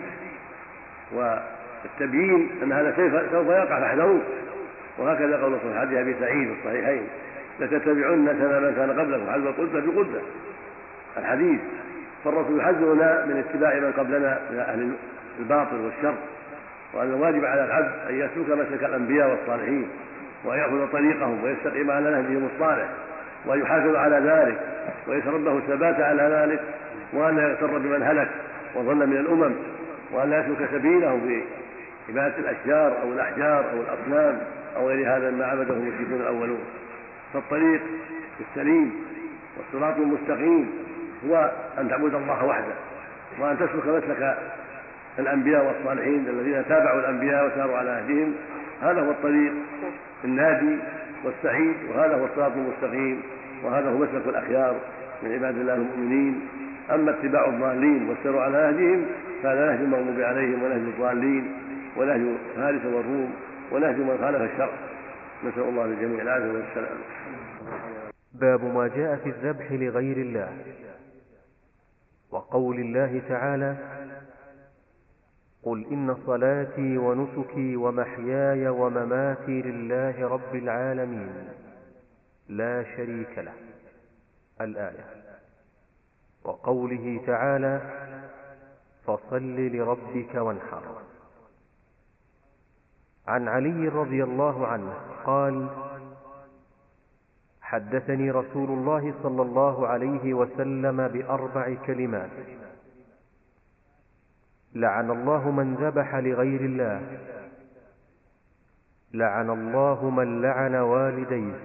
والتبيين 1.12 2.50
أن 2.62 2.72
هذا 2.72 2.94
سوف 3.32 3.46
يقع 3.48 3.80
فاحذروه. 3.80 4.20
وهكذا 4.98 5.42
قول 5.42 5.58
في 5.58 5.78
حديث 5.80 5.98
أبي 5.98 6.14
سعيد 6.20 6.48
في 6.48 6.54
الصحيحين. 6.60 7.02
لتتبعن 7.60 8.26
سنة 8.26 8.58
من 8.58 8.74
كان 8.76 9.00
قبلكم 9.00 9.30
حذو 9.30 9.48
القدة 9.48 9.80
بقدة 9.80 10.20
الحديث 11.16 11.60
فالرسول 12.24 12.58
يحذرنا 12.58 13.26
من 13.26 13.44
اتباع 13.46 13.74
من 13.74 13.92
قبلنا 13.92 14.38
من 14.50 14.58
أهل 14.58 14.92
الباطل 15.38 15.76
والشر 15.76 16.14
وأن 16.94 17.08
الواجب 17.08 17.44
على 17.44 17.64
العبد 17.64 17.92
أن 18.08 18.14
يسلك 18.14 18.58
مسلك 18.58 18.84
الأنبياء 18.84 19.30
والصالحين 19.30 19.88
وأن 20.44 20.58
يأخذ 20.58 20.92
طريقهم 20.92 21.44
ويستقيم 21.44 21.90
على 21.90 22.10
نهجهم 22.10 22.48
الصالح 22.54 22.88
وأن 23.46 23.60
يحافظ 23.60 23.94
على 23.94 24.16
ذلك 24.16 24.58
ويتربه 25.08 25.58
الثبات 25.58 26.00
على 26.00 26.22
ذلك 26.22 26.60
وأن 27.12 27.36
لا 27.36 27.48
يغتر 27.48 27.78
بمن 27.78 28.02
هلك 28.02 28.28
وظل 28.74 29.06
من 29.06 29.16
الأمم 29.16 29.54
وأن 30.12 30.30
لا 30.30 30.40
يسلك 30.40 30.68
سبيلهم 30.72 31.20
في 31.20 31.42
عبادة 32.08 32.38
الأشجار 32.38 33.02
أو 33.02 33.12
الأحجار 33.12 33.64
أو 33.72 33.80
الأصنام 33.80 34.38
أو 34.76 34.88
غير 34.88 35.16
هذا 35.16 35.30
ما 35.30 35.44
عبده 35.46 35.74
المشركون 35.74 36.20
الأولون. 36.20 36.60
فالطريق 37.32 37.80
السليم 38.40 38.94
والصراط 39.56 39.96
المستقيم 39.96 40.70
هو 41.28 41.50
أن 41.78 41.88
تعبد 41.88 42.14
الله 42.14 42.44
وحده 42.44 42.74
وأن 43.38 43.56
تسلك 43.56 43.86
مسلك 43.86 44.38
الأنبياء 45.18 45.66
والصالحين 45.66 46.28
الذين 46.28 46.64
تابعوا 46.68 47.00
الأنبياء 47.00 47.46
وساروا 47.46 47.76
على 47.76 47.90
نهجهم 47.90 48.34
هذا 48.82 49.00
هو 49.00 49.10
الطريق 49.10 49.52
النادي 50.24 50.76
والسعيد 51.24 51.76
وهذا 51.88 52.14
هو 52.14 52.24
الصراط 52.24 52.52
المستقيم 52.52 53.22
وهذا 53.64 53.90
هو 53.90 53.98
مسلك 53.98 54.26
الأخيار 54.26 54.76
من 55.22 55.32
عباد 55.32 55.58
الله 55.58 55.74
المؤمنين. 55.74 56.40
أما 56.94 57.10
اتباع 57.10 57.48
الضالين 57.48 58.08
والسير 58.08 58.38
على 58.38 58.52
نهجهم 58.52 59.06
فهذا 59.42 59.66
نهج 59.66 59.80
المغضوب 59.80 60.20
عليهم 60.20 60.62
ونهج 60.62 60.80
الضالين 60.80 61.52
ونهج 61.96 62.20
فارس 62.56 62.84
والروم 62.84 63.32
ونهج 63.72 63.96
من 63.96 64.18
خالف 64.20 64.52
الشرع. 64.52 64.70
نسأل 65.44 65.62
الله 65.62 65.86
للجميع 65.86 66.22
العافية 66.22 66.52
والسلام. 66.52 66.98
باب 68.32 68.64
ما 68.64 68.88
جاء 68.88 69.16
في 69.16 69.28
الذبح 69.28 69.72
لغير 69.72 70.16
الله. 70.16 70.58
وقول 72.30 72.80
الله 72.80 73.22
تعالى 73.28 73.76
قل 75.62 75.86
إن 75.86 76.16
صلاتي 76.26 76.98
ونسكي 76.98 77.76
ومحياي 77.76 78.68
ومماتي 78.68 79.62
لله 79.62 80.28
رب 80.28 80.54
العالمين. 80.54 81.48
لا 82.48 82.84
شريك 82.96 83.38
له. 83.38 83.52
الآية. 84.60 85.04
وقوله 86.44 87.20
تعالى 87.26 87.80
فصل 89.06 89.56
لربك 89.56 90.34
وانحر. 90.34 90.82
عن 93.30 93.48
علي 93.48 93.88
رضي 93.88 94.24
الله 94.24 94.66
عنه 94.66 94.92
قال 95.24 95.68
حدثني 97.60 98.30
رسول 98.30 98.70
الله 98.70 99.14
صلى 99.22 99.42
الله 99.42 99.86
عليه 99.86 100.34
وسلم 100.34 101.08
بأربع 101.08 101.74
كلمات. 101.86 102.30
لعن 104.74 105.10
الله 105.10 105.50
من 105.50 105.74
ذبح 105.74 106.14
لغير 106.14 106.60
الله. 106.60 107.18
لعن 109.14 109.50
الله 109.50 110.10
من 110.10 110.42
لعن 110.42 110.74
والديه. 110.74 111.58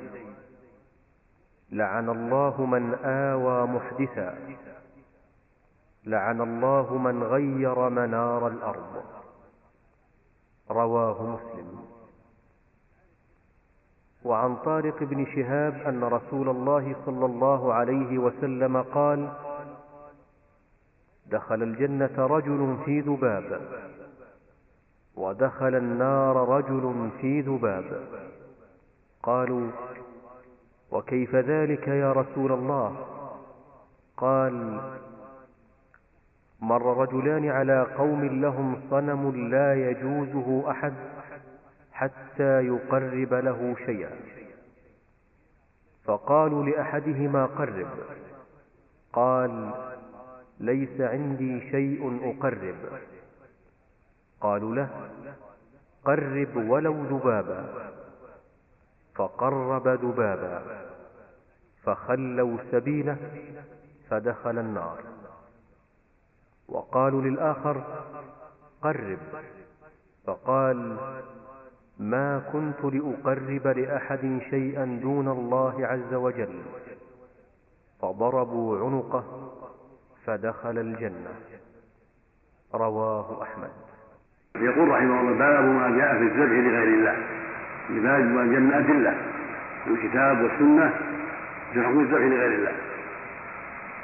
لعن 1.72 2.10
الله 2.10 2.66
من 2.66 2.94
آوى 3.04 3.68
محدثا. 3.68 4.38
لعن 6.06 6.42
الله 6.42 6.98
من 6.98 7.24
غير 7.24 7.90
منار 7.90 8.48
الأرض. 8.48 9.25
رواه 10.70 11.24
مسلم. 11.24 11.86
وعن 14.26 14.56
طارق 14.56 15.04
بن 15.04 15.26
شهاب 15.26 15.74
أن 15.74 16.04
رسول 16.04 16.50
الله 16.50 16.96
صلى 17.06 17.26
الله 17.26 17.74
عليه 17.74 18.18
وسلم 18.18 18.82
قال 18.82 19.30
دخل 21.26 21.64
الجنة 21.64 22.16
رجل 22.18 22.78
في 22.86 23.00
ذباب 23.00 23.62
ودخل 25.16 25.76
النار 25.76 26.50
رجل 26.50 27.10
في 27.22 27.42
ذباب. 27.42 28.08
قالوا 29.24 29.72
وكيف 30.92 31.36
ذلك 31.36 31.88
يا 31.88 32.12
رسول 32.12 32.52
الله؟ 32.52 32.96
قال 34.18 34.80
مر 36.66 36.98
رجلان 36.98 37.50
على 37.50 37.88
قوم 37.98 38.26
لهم 38.26 38.82
صنم 38.90 39.50
لا 39.50 39.90
يجوزه 39.90 40.72
أحد 40.72 40.94
حتى 41.94 42.68
يقرب 42.68 43.34
له 43.34 43.76
شيئا. 43.86 44.12
فقالوا 46.06 46.64
لأحدهما 46.66 47.46
قرب. 47.46 47.88
قال 49.14 49.72
ليس 50.60 51.02
عندي 51.02 51.72
شيء 51.72 52.02
أقرب. 52.30 52.76
قالوا 54.42 54.76
له 54.76 54.90
قرب 56.06 56.56
ولو 56.56 56.94
ذبابا. 56.94 57.90
فقرب 59.16 59.88
ذبابا. 59.88 60.62
فخلوا 61.84 62.58
سبيله 62.72 63.18
فدخل 64.10 64.60
النار. 64.60 65.15
وقالوا 66.68 67.22
للآخر 67.22 67.84
قرب. 68.82 69.18
فقال 70.28 70.98
ما 72.00 72.40
كنت 72.54 72.94
لأقرب 72.94 73.68
لأحد 73.68 74.40
شيئا 74.50 75.00
دون 75.02 75.28
الله 75.28 75.88
عز 75.88 76.14
وجل. 76.14 76.62
فضربوا 78.02 78.80
عنقه 78.80 79.52
فدخل 80.26 80.78
الجنة. 80.78 81.34
رواه 82.74 83.44
أحمد. 83.44 83.72
يقول 84.56 84.88
رحمه 84.88 85.22
الله 85.22 85.38
باب 85.38 85.64
ما 85.64 85.98
جاء 85.98 86.14
في 86.18 86.24
الذبح 86.24 86.58
لغير 86.68 86.84
الله. 86.84 87.18
لباب 87.90 88.24
ما 88.24 88.44
جاء 88.52 88.60
من 88.60 88.74
أدلة. 88.74 89.18
الكتاب 89.88 90.42
والسنة 90.42 90.90
في 91.74 91.84
حكم 91.84 92.00
الذبح 92.00 92.22
لغير 92.22 92.56
الله. 92.56 92.95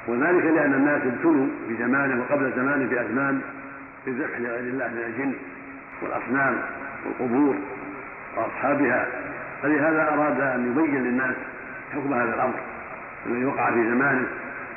وذلك 0.07 0.43
لأن 0.43 0.73
الناس 0.73 1.01
ابتلوا 1.01 1.47
في 1.67 1.75
زمانه 1.77 2.21
وقبل 2.21 2.51
زمانه 2.55 2.89
بأزمان 2.89 3.41
بالذبح 4.05 4.39
لغير 4.39 4.59
الله 4.59 4.87
من 4.87 5.03
الجن 5.07 5.33
والأصنام 6.01 6.57
والقبور 7.05 7.55
وأصحابها. 8.37 9.07
فلهذا 9.61 10.13
أراد 10.13 10.41
أن 10.41 10.71
يبين 10.71 11.03
للناس 11.03 11.35
حكم 11.93 12.13
هذا 12.13 12.35
الأمر 12.35 12.59
الذي 13.25 13.45
وقع 13.45 13.71
في 13.71 13.83
زمانه 13.83 14.27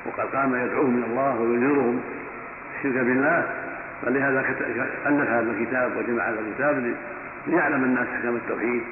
وقد 0.06 0.26
قام 0.36 0.54
يدعوهم 0.54 0.90
من 0.90 1.04
الله 1.04 1.40
وينذرهم 1.40 2.00
الشرك 2.76 3.04
بالله. 3.04 3.48
فلهذا 4.02 4.40
ألف 5.06 5.30
هذا 5.30 5.50
الكتاب 5.50 5.96
وجمع 5.96 6.28
هذا 6.28 6.40
الكتاب 6.40 6.94
ليعلم 7.46 7.84
الناس 7.84 8.08
أحكام 8.08 8.36
التوحيد 8.36 8.82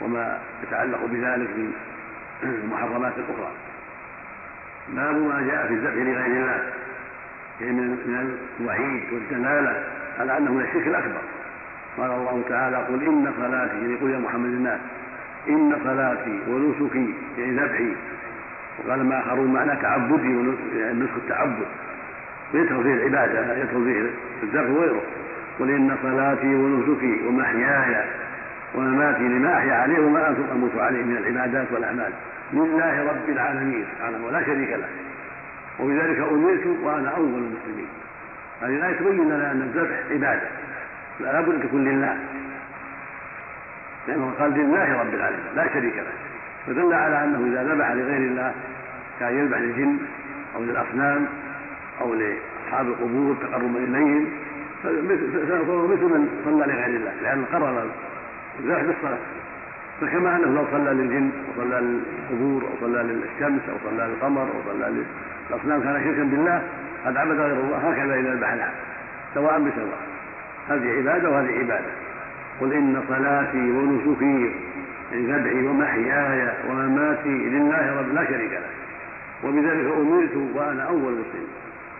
وما 0.00 0.38
يتعلق 0.62 1.04
بذلك 1.04 1.48
من 1.56 1.72
المحرمات 2.64 3.12
الأخرى. 3.18 3.52
باب 4.88 5.16
ما 5.16 5.46
جاء 5.50 5.66
في 5.66 5.74
الذبح 5.74 5.94
لغير 5.94 6.26
الله. 6.26 6.62
يعني 7.60 7.80
من 7.80 8.36
الوعيد 8.60 9.02
والدلاله 9.12 9.84
على 10.18 10.38
أنه 10.38 10.52
من 10.52 10.60
الشرك 10.60 10.86
الأكبر. 10.86 11.20
قال 11.98 12.10
الله 12.10 12.42
تعالى 12.48 12.76
قل 12.76 13.02
إن 13.02 13.32
صلاتي 13.38 13.76
يعني 13.80 13.94
قل 13.94 14.10
يا 14.10 14.18
محمد 14.18 14.50
الناس 14.50 14.80
إن 15.48 15.76
صلاتي 15.84 16.40
ونسكي 16.48 17.14
يعني 17.38 17.56
ذبحي. 17.56 17.92
وقال 18.78 19.06
ما 19.06 19.20
آخرون 19.20 19.52
معناه 19.52 19.74
تعبدي 19.74 20.30
يعني 20.76 20.90
النسك 20.90 21.16
التعبد. 21.16 21.66
ويدخل 22.54 22.82
فيه 22.82 22.94
العبادة 22.94 23.56
يدخل 23.56 23.84
فيه 23.84 24.10
الذبح 24.42 24.70
وغيره. 24.70 25.02
قل 25.58 25.70
إن 25.70 25.96
صلاتي 26.02 26.54
ونسكي 26.54 27.26
ومحياي 27.26 28.04
ومماتي 28.74 29.22
لما 29.22 29.58
أحيا 29.58 29.74
عليه 29.74 30.00
وما 30.00 30.36
أموت 30.52 30.76
عليه 30.78 31.02
من 31.02 31.16
العبادات 31.16 31.66
والأعمال. 31.72 32.12
لله 32.52 33.10
رب 33.10 33.28
العالمين. 33.28 33.84
سبحانه 33.96 34.26
ولا 34.26 34.44
شريك 34.44 34.70
له. 34.70 34.88
وبذلك 35.80 36.18
أمرت 36.18 36.66
وأنا 36.82 37.08
أول 37.08 37.26
المسلمين. 37.28 37.88
هذه 38.62 38.76
الآية 38.76 38.96
تبين 38.96 39.24
لنا 39.24 39.50
أن 39.50 39.62
الذبح 39.62 39.96
عبادة. 40.10 40.48
لا 41.20 41.40
بد 41.40 41.54
أن 41.54 41.62
تكون 41.62 41.84
لله. 41.84 42.16
لأنه 44.08 44.32
قال 44.38 44.50
لله 44.50 45.00
رب 45.00 45.14
العالمين. 45.14 45.44
لا 45.56 45.68
شريك 45.72 45.96
له. 45.96 46.12
فدل 46.66 46.92
على 46.92 47.24
أنه 47.24 47.52
إذا 47.52 47.74
ذبح 47.74 47.90
لغير 47.90 48.16
الله 48.16 48.54
كان 49.20 49.38
يذبح 49.38 49.58
للجن 49.58 49.98
أو 50.56 50.62
للأصنام 50.62 51.26
أو 52.00 52.14
لأصحاب 52.14 52.86
القبور 52.86 53.36
تقربا 53.42 53.78
إليهم 53.78 54.28
فهو 54.82 55.86
مثل 55.86 56.04
من 56.04 56.42
صلى 56.44 56.66
لغير 56.72 56.86
الله. 56.86 57.12
لأن 57.22 57.44
قرر 57.52 57.90
الذبح 58.60 58.82
بالصلاة. 58.82 59.18
فكما 60.02 60.36
أنه 60.36 60.54
لو 60.54 60.64
صلى 60.72 60.90
للجن 60.90 61.30
وصلى 61.48 61.80
للقبور 61.80 62.62
أو 62.62 62.68
صلى 62.80 63.02
للشمس 63.02 63.60
أو 63.68 63.90
صلى 63.90 64.08
للقمر 64.08 64.42
أو 64.42 64.72
صلى 64.72 65.04
للاصنام 65.50 65.80
كان 65.80 66.04
شركا 66.04 66.24
بالله 66.24 66.62
قد 67.06 67.16
عبد 67.16 67.40
غير 67.40 67.52
الله 67.52 67.76
هكذا 67.76 68.14
إذا 68.14 68.34
ذبح 68.34 68.52
العبد 68.52 68.74
سواء 69.34 69.58
بسواء. 69.60 69.98
هذه 70.68 70.98
عبادة 70.98 71.30
وهذه 71.30 71.58
عبادة. 71.58 71.90
قل 72.60 72.72
إن 72.72 73.02
صلاتي 73.08 73.70
ونسكي 73.70 74.54
ذبحي 75.12 75.66
ومحياي 75.66 76.52
ومماتي 76.68 77.28
لله 77.28 77.98
رب 77.98 78.14
لا 78.14 78.24
شريك 78.24 78.52
له. 78.52 78.70
وبذلك 79.44 79.92
أمرت 79.96 80.36
وأنا 80.54 80.82
أول 80.82 81.12
مسلم. 81.12 81.46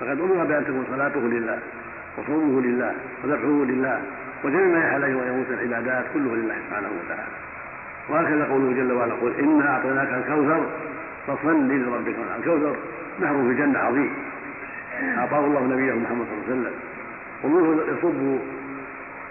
فقد 0.01 0.21
أمر 0.21 0.45
بأن 0.45 0.65
تكون 0.65 0.85
صلاته 0.91 1.21
لله 1.21 1.59
وصومه 2.19 2.61
لله 2.61 2.95
وذبحه 3.25 3.65
لله 3.73 4.01
وجميع 4.45 4.67
ما 4.67 4.79
يحل 4.79 5.05
أن 5.05 5.11
يموت 5.11 5.47
العبادات 5.51 6.05
كله 6.15 6.37
لله 6.37 6.55
سبحانه 6.69 6.89
وتعالى. 7.05 7.52
وهكذا 8.09 8.45
قوله 8.45 8.73
جل 8.73 8.93
وعلا 8.93 9.15
قل 9.15 9.33
إنا 9.39 9.71
أعطيناك 9.71 10.09
الكوثر 10.09 10.67
فصل 11.27 11.69
لربك 11.69 12.17
الكوثر 12.39 12.77
نهر 13.21 13.35
في 13.35 13.41
الجنة 13.41 13.79
عظيم. 13.79 14.13
أعطاه 15.19 15.45
الله 15.45 15.61
نبيه 15.61 15.93
محمد 15.93 16.27
صلى 16.27 16.35
الله 16.35 16.45
عليه 16.49 16.61
وسلم. 16.61 16.75
ومنه 17.45 17.83
يصب 17.93 18.39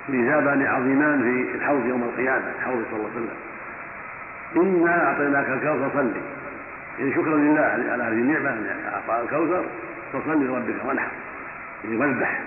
ميزابان 0.09 0.61
عظيمان 0.65 1.21
في 1.21 1.55
الحوض 1.57 1.85
يوم 1.85 2.03
القيامة 2.03 2.51
الحوض 2.59 2.83
صلى 2.91 2.99
الله 2.99 3.09
عليه 3.15 3.25
وسلم. 3.25 3.37
إنا 4.55 5.07
أعطيناك 5.07 5.49
الكوثر 5.49 5.89
صلي 5.93 6.21
يعني 6.99 7.13
شكرا 7.13 7.37
لله 7.37 7.61
على 7.91 8.03
هذه 8.03 8.07
النعمة 8.07 8.49
أن 8.49 8.75
أعطى 8.93 9.23
الكوثر 9.23 9.63
فصل 10.13 10.45
لربك 10.45 10.85
وانحر 10.85 11.11
يعني 11.83 11.97
واذبح 11.97 12.41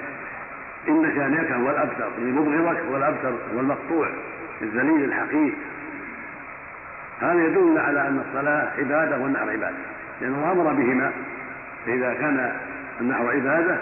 إن 0.88 1.12
شانئك 1.16 1.52
هو 1.52 1.70
الأبتر 1.70 2.08
يعني 2.18 2.32
مبغضك 2.32 2.80
هو 2.90 2.96
الأبتر 2.96 3.32
هو 3.54 3.60
المقطوع 3.60 4.08
الذليل 4.62 5.04
الحقير. 5.04 5.52
هذا 7.24 7.44
يدل 7.44 7.78
على 7.78 8.00
أن 8.00 8.22
الصلاة 8.28 8.68
عبادة 8.78 9.18
والنحر 9.18 9.50
عبادة. 9.50 9.76
لأنه 10.20 10.52
أمر 10.52 10.72
بهما. 10.72 11.12
فإذا 11.86 12.14
كان 12.14 12.52
النحر 13.00 13.30
عبادة 13.30 13.76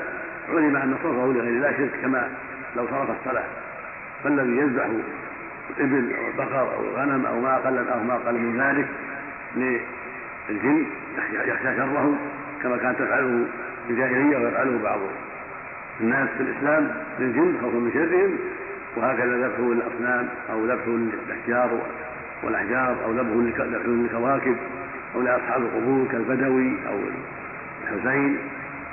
علم 0.48 0.76
أن 0.76 0.94
صرفه 1.02 1.26
لغير 1.26 1.42
الله 1.42 1.72
شرك 1.76 1.90
كما 2.02 2.28
لو 2.76 2.86
صرف 2.86 3.10
الصلاة. 3.20 3.44
فالذي 4.24 4.56
يذبح 4.56 4.84
الإبل 5.78 6.14
أو 6.14 6.26
البقر 6.26 6.74
أو 6.74 6.84
الغنم 6.84 7.26
أو 7.26 7.40
ما 7.40 7.54
أقل 7.54 7.88
أو 7.88 8.02
ما 8.02 8.14
أقل 8.14 8.34
من 8.34 8.60
ذلك 8.60 8.88
للجن 9.56 10.86
يخشى 11.32 11.76
شره 11.76 12.14
كما 12.62 12.76
كانت 12.76 12.98
تفعله 12.98 13.44
الجاهلية 13.90 14.36
ويفعله 14.36 14.78
بعض 14.82 14.98
الناس 16.00 16.28
في 16.28 16.42
الإسلام 16.42 16.94
للجن 17.18 17.58
خوفا 17.62 17.76
من 17.76 17.90
شرهم. 17.92 18.38
وهكذا 18.96 19.36
ذبحه 19.36 19.62
للأصنام 19.62 20.28
أو 20.52 20.64
ذبحه 20.64 20.90
للأشجار 20.90 21.80
والأحجار 22.42 22.96
أو 23.04 23.12
ذبحه 23.12 23.64
للكواكب 23.86 24.56
أو 25.14 25.20
لأصحاب 25.20 25.62
القبور 25.62 26.06
كالبدوي 26.12 26.76
أو 26.88 26.98
الحسين 27.82 28.38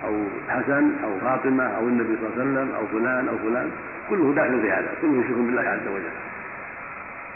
أو 0.06 0.24
الحسن 0.48 0.92
أو 1.04 1.20
فاطمة 1.20 1.64
أو 1.64 1.88
النبي 1.88 2.18
صلى 2.18 2.28
الله 2.28 2.32
عليه 2.34 2.42
وسلم 2.42 2.76
أو 2.76 2.86
فلان 2.88 3.28
أو 3.28 3.38
فلان. 3.38 3.72
كله 4.10 4.34
داخل 4.36 4.62
في 4.62 4.72
هذا 4.72 4.88
كله 5.02 5.24
شرك 5.28 5.38
بالله 5.38 5.62
عز 5.62 5.88
وجل. 5.88 6.16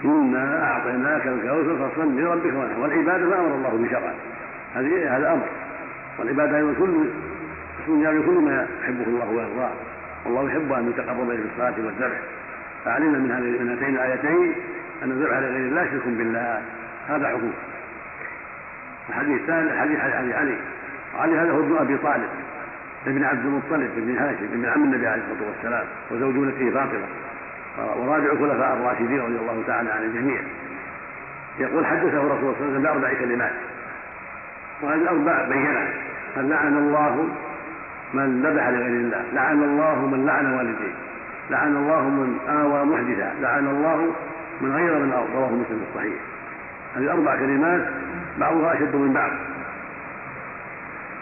إنا 0.05 0.63
أعطيناك 0.63 1.27
الكوثر 1.27 1.89
فصل 1.89 2.19
لربك 2.19 2.53
وانحر. 2.53 2.79
والعبادة 2.79 3.25
ما 3.25 3.39
أمر 3.39 3.55
الله 3.55 3.87
بشرعه 3.87 4.13
هذه 4.75 5.17
هذا 5.17 5.31
أمر. 5.31 5.47
والعبادة 6.19 6.57
أيضا 6.57 6.73
كل 6.79 7.05
اسم 7.83 8.03
جامع 8.03 8.25
كل 8.25 8.33
ما 8.33 8.67
يحبه 8.83 9.07
الله 9.07 9.29
ويرضاه. 9.29 9.71
والله 10.25 10.43
يحب 10.51 10.71
أن 10.71 10.89
يتقرب 10.89 11.29
إليه 11.29 11.43
بالصلاة 11.43 11.85
والذبح. 11.85 12.19
هذه 12.85 13.03
من 13.03 13.69
هاتين 13.69 13.95
الآيتين 13.95 14.53
أن 15.03 15.11
الذبح 15.11 15.37
لغير 15.37 15.67
الله 15.67 15.83
شرك 15.83 16.07
بالله 16.07 16.61
هذا 17.07 17.27
حكم. 17.27 17.51
الحديث 19.09 19.41
الثاني 19.41 19.79
حديث 19.79 19.99
علي. 19.99 20.57
علي 21.15 21.37
هذا 21.37 21.51
هو 21.51 21.59
ابن 21.59 21.77
أبي 21.77 21.97
طالب 21.97 22.29
ابن 23.07 23.23
عبد 23.23 23.45
المطلب 23.45 23.91
ابن 23.97 24.17
هاشم 24.17 24.43
ابن 24.43 24.65
عم 24.65 24.83
النبي 24.83 25.07
عليه 25.07 25.21
الصلاة 25.21 25.49
والسلام 25.49 25.85
وزوج 26.11 26.35
ابنته 26.35 26.71
فاطمة 26.71 27.07
ورابع 27.77 28.31
الخلفاء 28.31 28.73
الراشدين 28.73 29.19
رضي 29.19 29.37
الله 29.39 29.63
تعالى 29.67 29.91
عن 29.91 30.03
الجميع. 30.03 30.41
يقول 31.59 31.85
حدثه 31.85 32.05
رسول 32.05 32.19
الله 32.19 32.55
صلى 32.59 32.67
الله 32.67 32.67
عليه 32.67 32.71
وسلم 32.71 32.83
بأربع 32.83 33.13
كلمات. 33.19 33.53
وهذه 34.81 35.01
الأربع 35.01 35.47
بينها 35.47 35.87
قال 36.35 36.49
لعن 36.49 36.77
الله 36.77 37.27
من 38.13 38.41
ذبح 38.41 38.67
لغير 38.67 38.87
الله. 38.87 39.23
لعن 39.33 39.63
الله 39.63 40.05
من 40.05 40.25
لعن 40.25 40.53
والديه. 40.53 40.93
لعن 41.49 41.75
الله 41.75 42.01
من 42.01 42.39
آوى 42.49 42.85
محدثا 42.85 43.33
لعن 43.41 43.67
الله 43.67 44.15
من 44.61 44.71
غير 44.75 44.99
من 44.99 45.11
رواه 45.35 45.51
مسلم 45.51 45.83
الصحيح. 45.89 46.19
هذه 46.95 47.11
أربع 47.11 47.35
كلمات 47.35 47.87
بعضها 48.39 48.73
أشد 48.73 48.95
من 48.95 49.13
بعض. 49.13 49.31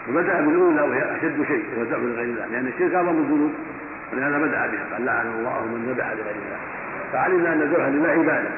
وبدأ 0.08 0.40
بالأولى 0.40 0.82
وهي 0.82 1.16
أشد 1.16 1.44
شيء 1.46 1.64
وهو 1.72 1.82
الذبح 1.82 1.98
لغير 1.98 2.24
الله 2.24 2.46
لأن 2.46 2.66
الشرك 2.66 2.94
أعظم 2.94 3.08
الذنوب 3.08 3.52
ولهذا 4.12 4.38
بدأ 4.38 4.66
بها 4.66 4.84
قال 4.92 5.04
لعن 5.04 5.26
الله 5.26 5.66
من 5.66 5.92
ذبح 5.92 6.06
لغير 6.06 6.36
الله. 6.44 6.58
فعلمنا 7.12 7.52
أن 7.52 7.62
الذبح 7.62 7.84
لله 7.84 8.08
عبادة. 8.08 8.48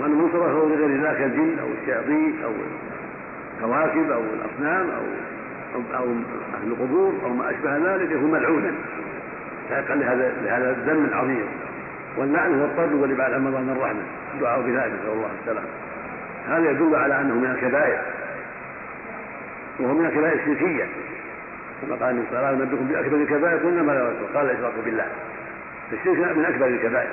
وأن 0.00 0.10
من 0.10 0.28
صرفه 0.32 0.68
لغير 0.68 0.86
الله 0.86 1.12
كالجن 1.14 1.58
أو 1.58 1.68
الشياطين 1.80 2.34
أو 2.44 2.52
الكواكب 3.54 4.10
أو 4.10 4.20
الأصنام 4.20 4.90
أو 4.90 5.04
أو 5.94 6.04
أهل 6.54 6.68
القبور 6.72 7.12
أو 7.24 7.28
ما 7.28 7.50
أشبه 7.50 7.76
ذلك 7.76 8.10
يكون 8.10 8.30
ملعونا. 8.30 8.72
فيقع 9.68 9.94
لهذا 9.94 10.32
لهذا 10.44 10.70
الذنب 10.70 11.08
العظيم. 11.08 11.46
واللعن 12.16 12.60
هو 12.60 12.64
الطرد 12.64 12.92
والإبعاد 12.92 13.32
عن 13.32 13.40
من 13.40 13.76
الرحمة. 13.76 14.02
الدعاء 14.34 14.60
بذلك 14.60 14.92
نسأل 14.92 15.12
الله 15.12 15.30
السلامة. 15.40 15.68
هذا 16.48 16.70
يدل 16.70 16.96
على 16.96 17.20
أنه 17.20 17.34
من 17.34 17.50
الكبائر. 17.50 17.98
وهو 19.78 19.94
من 19.94 20.06
الكبائر 20.06 20.34
الشركيه 20.34 20.84
كما 21.82 21.96
قال 21.96 22.10
النبي 22.10 22.26
صلى 22.30 22.38
الله 22.38 22.48
عليه 22.48 22.58
وسلم 22.58 22.88
بأكبر 22.88 23.16
الكبائر 23.16 23.56
قلنا 23.56 23.82
ما 23.82 23.92
لا 23.92 24.38
قال 24.38 24.50
الإشراك 24.50 24.74
بالله. 24.84 25.06
فالشرك 25.90 26.36
من 26.36 26.44
أكبر 26.44 26.66
الكبائر. 26.66 27.10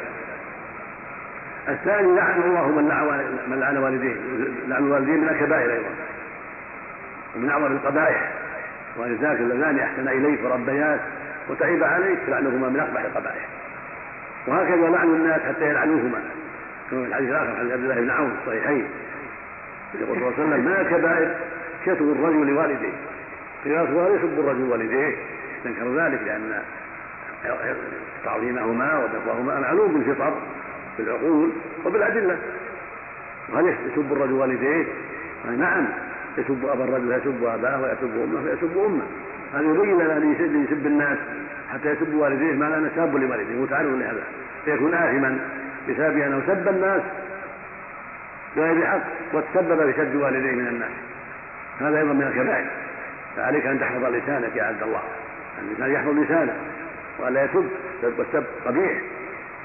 الثاني 1.70 2.16
لعن 2.16 2.42
الله 2.42 2.68
من 2.68 2.88
لعن 2.88 3.24
من 3.48 3.60
لعن 3.60 3.78
والديه. 3.78 4.16
لعن 4.68 4.84
الوالدين 4.84 5.22
من 5.22 5.30
الكبائر 5.30 5.72
أيضا. 5.72 5.90
ومن 7.36 7.50
أعظم 7.50 7.66
القبائح. 7.66 8.32
ولذلك 8.98 9.40
اللذان 9.40 9.80
أحسن 9.80 10.08
إليك 10.08 10.40
وربياك 10.44 11.00
وتعب 11.50 11.84
عليك 11.84 12.20
لعنهما 12.28 12.70
من 12.70 12.80
أقبح 12.80 13.02
القبائح. 13.02 13.61
وهكذا 14.48 14.90
لعن 14.90 15.08
الناس 15.08 15.42
حتى 15.42 15.70
يلعنوهما. 15.70 16.22
كما 16.92 17.02
في 17.02 17.08
الحديث 17.08 17.30
الآخر 17.30 17.50
عن 17.60 17.72
عبد 17.72 17.84
الله 17.84 17.96
بن 17.96 18.10
عون 18.10 18.30
في 18.30 18.36
الصحيحين. 18.42 18.88
يقول 20.02 20.18
صلى 20.18 20.28
الله 20.28 20.34
عليه 20.40 20.44
وسلم 20.44 20.66
ما 20.66 20.84
كبائر 20.84 21.36
شتم 21.86 22.12
الرجل 22.12 22.48
لوالديه. 22.48 22.94
قيل 23.66 23.82
رسول 23.82 24.16
يسب 24.16 24.40
الرجل 24.40 24.64
والديه 24.64 25.16
استنكر 25.58 25.96
ذلك 25.96 26.22
لأن 26.26 26.62
تعظيمهما 28.26 29.04
وبرهما 29.04 29.60
معلوم 29.60 29.94
بالفطر 29.94 30.34
بالعقول 30.98 31.50
وبالأدلة. 31.86 32.38
وهل 33.54 33.68
يسب 33.68 34.14
الرجل 34.14 34.34
والديه؟ 34.34 34.86
نعم 35.58 35.88
يسب 36.38 36.66
أبا 36.66 36.84
الرجل 36.84 37.12
يسب 37.12 37.44
أباه 37.44 37.82
ويسب 37.82 38.24
أمه 38.24 38.42
فيسب 38.44 38.78
أمه. 38.78 39.06
هذا 39.54 39.64
يبين 39.64 39.98
لنا 39.98 40.18
أن 40.18 40.64
يسب 40.64 40.88
الناس 40.88 41.18
حتى 41.74 41.90
يسب 41.90 42.14
والديه 42.14 42.54
ما 42.54 42.66
لا 42.66 42.80
نساب 42.80 43.16
لوالديه 43.16 43.56
متعرض 43.56 43.96
لهذا 43.96 44.24
فيكون 44.66 44.94
آثما 44.94 45.40
بسبب 45.90 46.18
أنه 46.18 46.42
سب 46.48 46.68
الناس 46.68 47.02
بغير 48.56 48.88
حق 48.88 49.02
وتسبب 49.34 49.92
في 49.92 49.98
سب 49.98 50.16
والديه 50.16 50.52
من 50.52 50.68
الناس. 50.68 50.92
هذا 51.80 51.98
أيضا 52.00 52.14
من 52.14 52.24
الكبائر. 52.24 52.68
فعليك 53.38 53.66
أن 53.66 53.80
تحفظ 53.80 54.06
لسانك 54.06 54.56
يا 54.56 54.64
عبد 54.64 54.84
الله. 54.84 55.02
الإنسان 55.62 55.92
يحفظ 55.92 56.20
لسانه 56.20 56.56
وألا 57.20 57.44
يسب. 57.44 57.70
والسب 58.04 58.44
قبيح. 58.66 59.02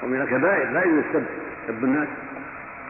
ومن 0.02 0.20
الكبائر 0.20 0.70
لا 0.70 0.84
يجوز 0.84 0.98
السب 1.08 1.26
سب 1.68 1.84
الناس. 1.84 2.08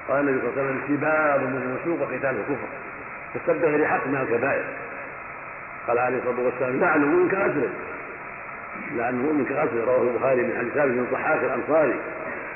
قال 0.08 0.28
النبي 0.28 0.40
صلى 0.40 0.50
الله 0.50 0.62
عليه 0.62 0.70
وسلم 0.70 0.96
سباب 0.96 1.40
من 1.40 1.76
الفسوق 1.76 2.00
وقتال 2.00 2.36
الكفر. 2.40 2.68
فالسب 3.34 3.62
بغير 3.62 3.86
حق 3.86 4.06
من 4.06 4.16
الكبائر. 4.16 4.64
قال 5.88 5.98
عليه 5.98 6.18
الصلاة 6.18 6.40
والسلام 6.40 6.80
لعن 6.80 7.02
المؤمن 7.02 7.28
كغسله 7.28 7.70
لعن 8.92 9.14
المؤمن 9.14 9.44
كغسله 9.44 9.84
رواه 9.84 10.02
البخاري 10.02 10.42
من 10.42 10.58
حديث 10.58 10.72
ثابت 10.72 10.92
بن 10.92 10.98
الضحاك 10.98 11.44
الأنصاري. 11.44 12.00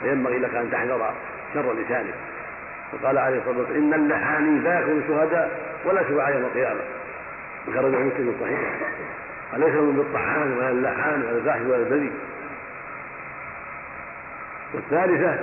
فينبغي 0.03 0.39
لك 0.39 0.55
أن 0.55 0.71
تحذر 0.71 1.13
شر 1.55 1.73
لسانك. 1.73 2.15
وقال 2.93 3.19
عليه 3.19 3.39
الصلاة 3.39 3.59
والسلام 3.59 3.83
إن 3.83 3.95
اللحاني 3.95 4.59
لا 4.59 4.81
يكون 4.81 5.05
شهداء 5.09 5.61
ولا 5.85 6.03
شفعاء 6.03 6.35
يوم 6.35 6.45
القيامة. 6.45 6.81
وخرج 7.69 7.95
مسلم 7.95 8.35
صحيح 8.41 8.61
وليس 9.53 9.75
من 9.75 9.97
بالطعان 9.97 10.53
ولا 10.53 10.71
اللحان 10.71 11.23
ولا 11.23 11.39
الفاحش 11.39 11.61
ولا 11.61 11.77
البذي. 11.77 12.13
والثالثة 14.75 15.39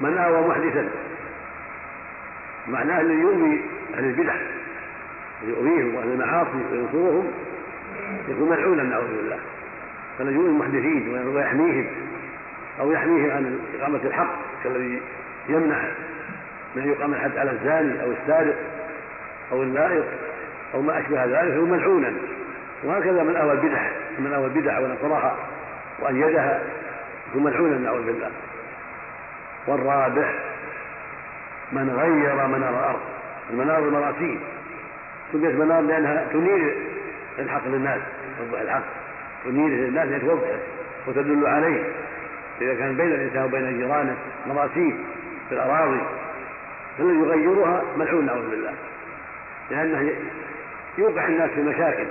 من 0.00 0.18
آوى 0.18 0.48
محدثا. 0.48 0.88
معناه 2.68 3.00
الذي 3.00 3.20
يؤوي 3.20 3.60
أهل 3.94 4.04
البدع. 4.04 4.34
يؤويهم 5.42 5.94
وأهل 5.94 6.08
المعاصي 6.08 6.64
وينصرهم 6.72 7.32
يكون 8.28 8.48
ملعونا 8.48 8.82
نعوذ 8.82 9.16
بالله 9.16 9.38
فالذي 10.18 10.36
المحدثين 10.36 11.28
ويحميهم 11.28 11.86
أو 12.80 12.92
يحميهم 12.92 13.30
عن 13.30 13.58
إقامة 13.80 14.00
الحق 14.04 14.36
كالذي 14.64 15.02
يمنع 15.48 15.82
من 16.76 16.88
يقام 16.88 17.14
الحد 17.14 17.36
على 17.36 17.50
الزاني 17.50 18.02
أو 18.02 18.12
السارق 18.12 18.56
أو 19.52 19.62
اللائق 19.62 20.04
أو 20.74 20.82
ما 20.82 21.00
أشبه 21.00 21.24
ذلك 21.24 21.54
فهو 21.54 21.64
ملعونا. 21.64 22.12
وهكذا 22.84 23.22
من 23.22 23.36
أوى 23.36 23.52
البدع 23.52 23.90
من 24.18 24.32
أوى 24.32 24.46
البدع 24.46 24.78
ونصرها 24.78 25.36
وايدها 26.00 26.62
ثم 27.34 27.44
ملعونا 27.44 27.78
نعوذ 27.78 28.06
بالله. 28.06 28.30
والرابع 29.66 30.32
من 31.72 31.90
غير 31.90 32.46
منار 32.46 32.70
الأرض 32.70 33.00
المنار 33.50 33.78
المراسيم 33.78 34.40
سميت 35.32 35.54
منار 35.54 35.80
لانها 35.80 36.26
تنير 36.32 36.76
الحق 37.38 37.66
للناس 37.66 38.00
توضح 38.38 38.60
الحق. 38.60 38.84
تنير 39.44 39.68
للناس 39.68 40.08
لتوضحه 40.08 40.58
وتدل 41.06 41.46
عليه. 41.46 41.84
إذا 42.60 42.74
كان 42.74 42.96
بين 42.96 43.12
الإنسان 43.12 43.44
وبين 43.44 43.78
جيرانه 43.78 44.16
مراسيم 44.46 45.04
في 45.48 45.54
الأراضي 45.54 46.00
فالذي 46.98 47.18
يغيرها 47.18 47.82
ملعون 47.96 48.26
نعوذ 48.26 48.50
بالله. 48.50 48.72
لأنه 49.70 50.12
يوقع 50.98 51.26
الناس 51.26 51.50
في 51.50 51.62
مشاكل. 51.62 52.06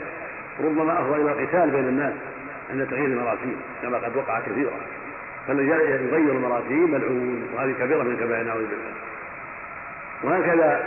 ربما 0.64 1.02
افضى 1.02 1.22
إلى 1.22 1.32
القتال 1.32 1.70
بين 1.70 1.88
الناس 1.88 2.14
عند 2.72 2.88
تغيير 2.88 3.06
المراسيم 3.06 3.62
كما 3.82 3.98
قد 3.98 4.18
وقع 4.18 4.40
كثيرا. 4.40 4.72
فالذي 5.48 5.68
يغير 5.68 6.32
المراسيم 6.32 6.92
ملعون 6.92 7.48
وهذه 7.56 7.74
كبيرة 7.80 8.04
من 8.04 8.12
الكبائر 8.12 8.44
نعوذ 8.44 8.62
بالله. 8.62 8.94
وهكذا 10.24 10.86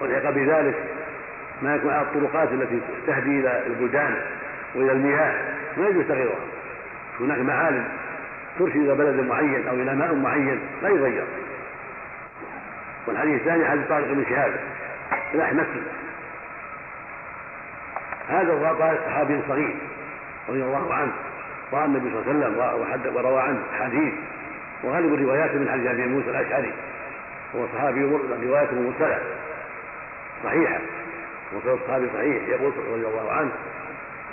والحق 0.00 0.30
بذلك 0.30 0.74
ما 1.62 1.74
يكون 1.74 1.92
على 1.92 2.02
الطرقات 2.02 2.52
التي 2.52 2.80
تهدي 3.06 3.40
إلى 3.40 3.66
البلدان 3.66 4.16
وإلى 4.74 4.92
المياه 4.92 5.34
ما 5.76 5.88
يجوز 5.88 6.04
تغييرها. 6.08 6.34
هناك 7.20 7.38
معالم 7.38 7.88
ترشد 8.58 8.76
إلى 8.76 8.94
بلد 8.94 9.20
معين 9.20 9.68
أو 9.68 9.74
إلى 9.74 9.94
ماء 9.94 10.14
معين 10.14 10.60
لا 10.82 10.88
يغير 10.88 11.24
والحديث 13.06 13.40
الثاني 13.40 13.64
حديث 13.64 13.88
طارق 13.88 14.06
بن 14.06 14.24
شهاب 14.28 14.60
الاحمسي 15.34 15.82
هذا 18.28 18.68
قال 18.80 18.98
صحابي 19.06 19.40
صغير 19.48 19.76
رضي 20.48 20.62
الله 20.62 20.94
عنه. 20.94 21.12
رأى 21.72 21.84
النبي 21.84 22.10
صلى 22.10 22.30
الله 22.30 22.50
عليه 22.50 22.94
وسلم 22.94 23.16
وروى 23.16 23.40
عنه 23.40 23.60
حديث. 23.80 24.14
وغالب 24.84 25.14
الروايات 25.14 25.54
من 25.54 25.68
حديث 25.72 25.86
أبي 25.86 26.06
موسى 26.06 26.30
الأشعري. 26.30 26.72
هو 27.56 27.66
صحابي 27.74 28.04
روايته 28.42 28.80
مرسله 28.80 29.18
صحيحة. 30.44 30.78
وصل 31.52 31.74
الصحابي 31.74 32.08
صحيح 32.14 32.48
يقول 32.48 32.72
رضي 32.92 33.06
الله 33.06 33.32
عنه 33.32 33.52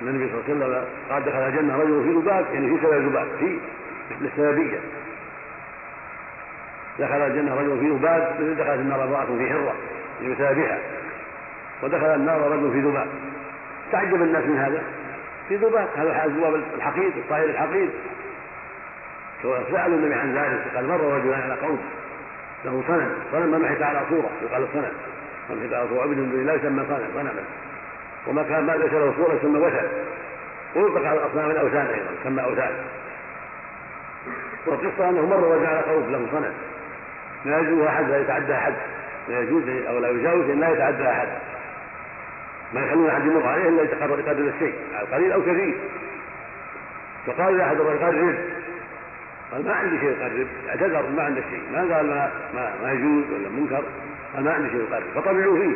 إن 0.01 0.07
النبي 0.07 0.31
صلى 0.31 0.53
الله 0.53 0.65
عليه 0.65 0.77
وسلم 0.77 0.87
قال 1.09 1.23
دخل 1.23 1.37
الجنة 1.37 1.77
رجل 1.77 2.03
في 2.03 2.19
ذباب 2.19 2.45
يعني 2.53 2.77
في 2.77 2.85
سبب 2.85 3.07
ذباب 3.07 3.27
في 3.39 3.59
مثل 4.11 4.25
السببية. 4.25 4.79
دخل 6.99 7.21
الجنة 7.21 7.55
رجل 7.55 7.79
في 7.79 7.89
ذباب 7.89 8.35
مثل 8.39 8.55
دخلت 8.55 8.79
النار 8.79 9.03
امرأة 9.03 9.25
في 9.25 9.49
حرة 9.49 9.75
بسببها. 10.21 10.79
ودخل 11.83 12.15
النار 12.15 12.51
رجل 12.51 12.71
في 12.71 12.79
ذباب. 12.79 13.07
تعجب 13.91 14.21
الناس 14.21 14.43
من 14.43 14.57
هذا؟ 14.57 14.83
في 15.49 15.55
ذباب 15.55 15.87
هذا 15.95 16.25
الذباب 16.25 16.55
الحقير 16.75 17.07
الطائر 17.07 17.49
الحقير 17.49 17.89
سالوا 19.41 19.97
النبي 19.97 20.13
عن 20.13 20.35
ذلك 20.35 20.75
قال 20.75 20.87
مر 20.87 21.01
رجلان 21.01 21.41
على 21.41 21.53
قوم 21.53 21.79
له 22.65 22.83
صنم 22.87 23.13
صنم 23.31 23.61
منحت 23.61 23.81
على 23.81 24.01
صورة 24.09 24.29
يقال 24.43 24.63
الصنم 24.63 24.91
منحت 25.49 25.73
على 25.73 25.87
صوره 25.89 26.01
عبد 26.01 26.17
لله 26.17 26.53
يسمى 26.53 26.85
صنم 26.87 27.07
صنما 27.13 27.43
وما 28.27 28.43
كان 28.43 28.63
ما 28.63 28.71
ليس 28.71 28.93
له 28.93 29.13
صوره 29.17 29.33
يسمى 29.33 29.59
وثن 29.59 29.87
ويطلق 30.75 31.05
على 31.05 31.19
الأصنام 31.19 31.51
الاوثان 31.51 31.85
أيضا 31.85 32.11
يسمى 32.21 32.43
أوثان. 32.43 32.71
والقصة 34.65 35.09
أنه 35.09 35.25
مر 35.25 35.67
على 35.67 35.79
قوم 35.79 36.11
له 36.11 36.27
صنم. 36.31 36.53
لا 37.45 37.59
يجوز 37.59 37.87
أحد 37.87 38.09
لا 38.09 38.21
يتعدى 38.21 38.53
أحد. 38.53 38.73
لا 39.29 39.39
يجوز 39.39 39.63
أو 39.69 39.99
لا 39.99 40.09
يجاوز 40.09 40.49
أن 40.49 40.59
لا 40.59 40.69
يتعدى 40.69 41.09
أحد. 41.09 41.27
ما 42.73 42.85
يخلون 42.85 43.09
أحد 43.09 43.25
يمر 43.25 43.47
عليه 43.47 43.69
إلا 43.69 43.83
يتقرب 43.83 44.19
يقدر 44.19 44.53
الشيء 44.55 44.75
قليل 45.11 45.31
أو 45.31 45.41
كثير. 45.41 45.75
فقال 47.27 47.57
لاحد 47.57 47.77
قرب 47.77 48.01
قال 49.51 49.65
ما 49.65 49.73
عندي 49.73 49.99
شيء 49.99 50.09
يقرب 50.09 50.47
اعتذر 50.69 51.09
ما 51.15 51.23
عنده 51.23 51.41
شيء. 51.49 51.63
ما 51.73 51.95
قال 51.95 52.07
ما 52.07 52.31
ما, 52.53 52.73
ما 52.83 52.91
يجوز 52.91 53.23
ولا 53.31 53.49
منكر. 53.49 53.83
قال 54.35 54.43
ما 54.43 54.53
عندي 54.53 54.69
شيء 54.69 54.79
يقرب 54.79 55.03
فطمعوا 55.15 55.59
فيه. 55.59 55.75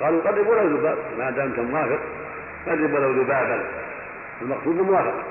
قالوا 0.00 0.22
قرب 0.22 0.46
ولو 0.46 0.76
ذباب. 0.76 0.98
ما 1.18 1.30
دامت 1.30 1.58
موافق 1.58 2.00
قرب 2.66 2.92
ولو 2.94 3.10
ذبابا. 3.12 3.64
المقصود 4.42 4.78
الموافقه 4.78 5.24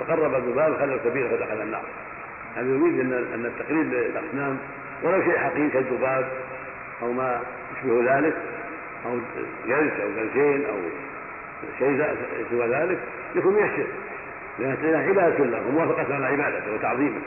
فقرب 0.00 0.34
الذباب 0.34 0.76
خلى 0.76 0.94
الكبير 0.94 1.28
فدخل 1.28 1.62
النار. 1.62 1.82
هذا 2.56 2.66
يريد 2.66 3.00
ان 3.00 3.12
أن 3.12 3.46
التقريب 3.46 3.92
للأصنام. 3.92 4.58
ولو 5.02 5.22
شيء 5.22 5.38
حقيقي 5.38 5.68
كالذباب 5.68 6.28
أو 7.02 7.12
ما 7.12 7.40
يشبه 7.76 8.16
ذلك 8.16 8.34
أو 9.06 9.18
جلس 9.66 9.92
أو 10.00 10.08
جلسين 10.16 10.64
أو 10.66 10.76
شيء 11.78 12.16
سوى 12.50 12.66
ذلك 12.66 12.98
يكون 13.34 13.54
من 13.54 13.62
الشرك 13.62 13.86
لأنها 14.58 15.08
عبادة 15.08 15.44
له 15.44 15.62
وموافقة 15.68 16.14
على 16.14 16.26
عبادته 16.26 16.74
وتعظيمه 16.74 17.20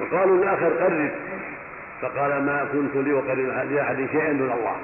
وقالوا 0.00 0.42
الآخر 0.42 0.68
قرب 0.68 1.10
فقال 2.02 2.46
ما 2.46 2.68
كنت 2.72 2.96
لي 2.96 3.12
وقرب 3.12 3.38
لأحد 3.70 3.96
شيئا 3.96 4.32
دون 4.32 4.52
الله. 4.52 4.76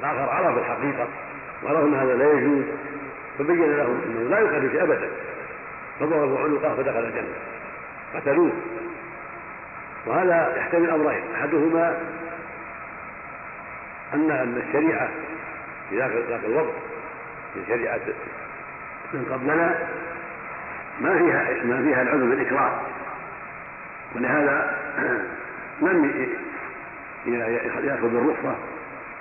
الآخر 0.00 0.30
عرف 0.30 0.58
الحقيقة 0.58 1.08
وعرف 1.64 1.84
أن 1.84 1.94
هذا 1.94 2.14
لا 2.14 2.32
يجوز 2.32 2.64
فبين 3.38 3.76
لهم 3.76 4.00
أنه 4.06 4.30
لا 4.30 4.70
شيء 4.70 4.82
أبدا. 4.82 5.08
فضربوا 6.00 6.38
عنقه 6.38 6.74
فدخل 6.74 7.04
الجنة. 7.04 7.34
قتلوه. 8.14 8.52
وهذا 10.06 10.56
يحتمل 10.56 10.90
أمرين. 10.90 11.22
أحدهما 11.34 11.98
أن 14.14 14.30
أن 14.30 14.62
الشريعة 14.68 15.08
في 15.90 15.98
ذاك 15.98 16.44
الوقت 16.44 16.74
في 17.54 17.60
شريعة 17.68 18.00
من 19.12 19.26
قبلنا 19.32 19.78
ما 21.00 21.18
فيها 21.18 21.64
ما 21.64 21.82
فيها 21.82 22.02
العذر 22.02 22.24
بالإكراه. 22.24 22.80
ولهذا 24.14 24.76
لم 25.80 26.28
يأخذ 27.84 28.16
الرخصة 28.16 28.56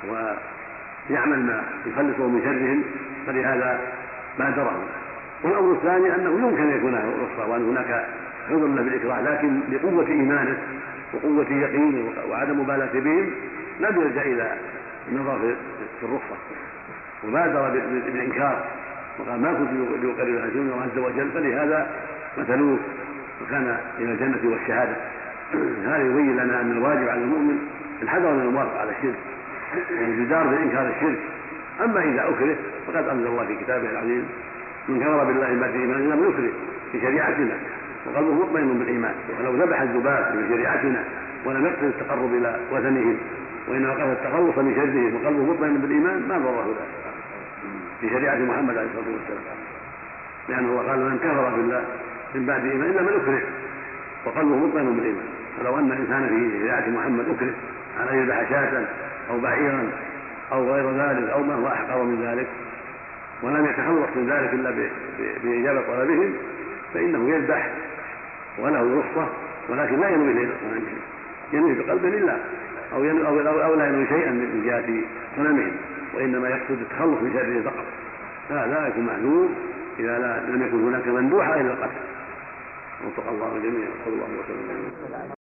ويعمل 0.10 1.40
ما 1.40 1.64
يخلصه 1.86 2.28
من 2.28 2.42
شرهم 2.44 2.84
فلهذا 3.28 3.80
بادره 4.40 4.84
والأمر 5.44 5.72
الثاني 5.72 6.16
أنه 6.16 6.48
يمكن 6.48 6.64
أن 6.64 6.78
يكون 6.78 6.96
رخصة 6.96 7.50
وأن 7.52 7.70
هناك 7.70 8.06
عذر 8.50 8.68
له 8.68 8.82
بالإكراه 8.82 9.22
لكن 9.22 9.60
لقوة 9.72 10.08
إيمانه 10.08 10.58
وقوة 11.14 11.52
يقينه 11.52 12.12
وعدم 12.30 12.60
مبالاة 12.60 12.94
بهم 12.94 13.32
لم 13.80 14.02
يلجأ 14.02 14.22
إلى 14.22 14.58
النظر 15.12 15.56
في 16.00 16.06
الرخصة. 16.06 16.36
وبادر 17.28 17.70
بالإنكار 18.06 18.66
وقال 19.20 19.42
ما 19.42 19.54
كنت 19.54 19.72
لأقرب 20.04 20.56
الله 20.56 20.82
عز 20.82 20.98
وجل 20.98 21.32
فلهذا 21.32 21.88
مثلوه 22.38 22.80
وكان 23.42 23.78
إلى 24.00 24.12
الجنة 24.12 24.52
والشهادة. 24.52 24.96
هذا 25.88 25.98
يبين 25.98 26.38
لنا 26.38 26.62
أن 26.62 26.72
الواجب 26.72 27.10
على 27.10 27.22
المؤمن 27.22 27.58
الحذر 28.02 28.34
من 28.34 28.42
الموافقة 28.42 28.80
على 28.80 28.92
الشرك 28.92 29.16
والجدار 30.00 30.48
بإنكار 30.48 30.90
الشرك. 30.96 31.20
أما 31.84 32.04
إذا 32.04 32.30
أكره 32.30 32.56
فقد 32.88 33.08
أنزل 33.08 33.28
الله 33.28 33.46
في 33.46 33.56
كتابه 33.56 33.90
العزيز 33.90 34.24
من 34.88 35.00
كفر 35.00 35.24
بالله 35.24 35.60
بعد 35.62 35.74
إيمان 35.76 36.10
لم 36.10 36.30
يكره 36.30 36.52
في 36.92 37.02
شريعتنا. 37.02 37.58
وقلبه 38.06 38.34
مطمئن 38.34 38.80
بالإيمان 38.80 39.14
ولو 39.40 39.56
ذبح 39.56 39.82
الذباب 39.82 40.24
في 40.32 40.54
شريعتنا 40.54 41.04
ولم 41.46 41.66
يقصد 41.66 41.84
التقرب 41.84 42.34
إلى 42.34 42.60
وثنهم 42.72 43.18
وإنما 43.68 43.94
قصد 43.94 44.10
التخلص 44.10 44.58
من 44.58 44.76
شرهم 44.76 45.16
وقلبه 45.16 45.54
مطمئن 45.54 45.78
بالإيمان 45.78 46.28
ما 46.28 46.38
ضره 46.38 46.66
ذلك 46.66 47.16
في 48.02 48.10
شريعة 48.10 48.36
محمد 48.36 48.78
عليه 48.78 48.88
الصلاة 48.88 49.16
والسلام. 49.16 49.56
لأنه 50.50 50.70
الله 50.70 50.92
قال 50.92 51.00
من 51.00 51.18
كفر 51.18 51.56
بالله 51.56 51.84
من 52.36 52.46
بعد 52.46 52.66
إيمان 52.66 52.90
إلا 52.90 53.02
من 53.02 53.08
أكره 53.08 53.42
وقلبه 54.26 54.56
مطمئن 54.56 54.96
بالإيمان. 54.96 55.26
فلو 55.60 55.80
أن 55.80 55.92
إنسانا 55.92 56.28
في 56.28 56.60
شريعة 56.60 56.90
محمد 56.90 57.26
أكره 57.30 57.54
على 58.00 58.12
أن 58.12 58.18
يذبح 58.18 58.50
شاة 58.50 58.86
أو 59.30 59.40
بعيرا 59.40 59.92
أو 60.52 60.74
غير 60.74 60.92
ذلك 60.92 61.30
أو 61.30 61.44
ما 61.44 61.56
هو 61.56 61.68
أحقر 61.68 62.04
من 62.04 62.26
ذلك 62.26 62.48
ولم 63.44 63.66
يتخلص 63.66 64.10
من 64.16 64.30
ذلك 64.30 64.54
إلا 64.54 64.74
بإجابة 65.44 65.82
طلبهم 65.82 66.34
فإنه 66.94 67.30
يذبح 67.30 67.72
وله 68.60 69.00
رخصة 69.00 69.30
ولكن 69.70 70.00
لا 70.00 70.10
ينوي 70.10 70.34
شيئا 70.34 70.82
ينوي 71.54 71.74
بقلبه 71.74 72.10
لله 72.10 72.40
أو, 72.94 73.04
أو, 73.04 73.64
أو 73.64 73.76
لا 73.76 73.88
ينوي 73.88 74.08
شيئا 74.08 74.32
من 74.32 74.64
جهة 74.66 75.04
صنمهم 75.36 75.72
وإنما 76.16 76.50
يقصد 76.50 76.82
التخلص 76.82 77.22
من 77.22 77.34
شره 77.34 77.72
فقط 77.72 77.86
لا 78.50 78.88
يكون 78.88 79.06
معذور 79.06 79.50
إذا 80.00 80.44
لم 80.50 80.62
يكن 80.62 80.88
هناك 80.88 81.08
مندوحة 81.08 81.54
إلى 81.54 81.72
القتل. 81.72 82.15
وفق 83.04 83.28
الله 83.28 83.50
الجميع 83.56 83.88
وصلى 83.90 84.14
الله 84.14 84.32
وسلم. 84.40 85.26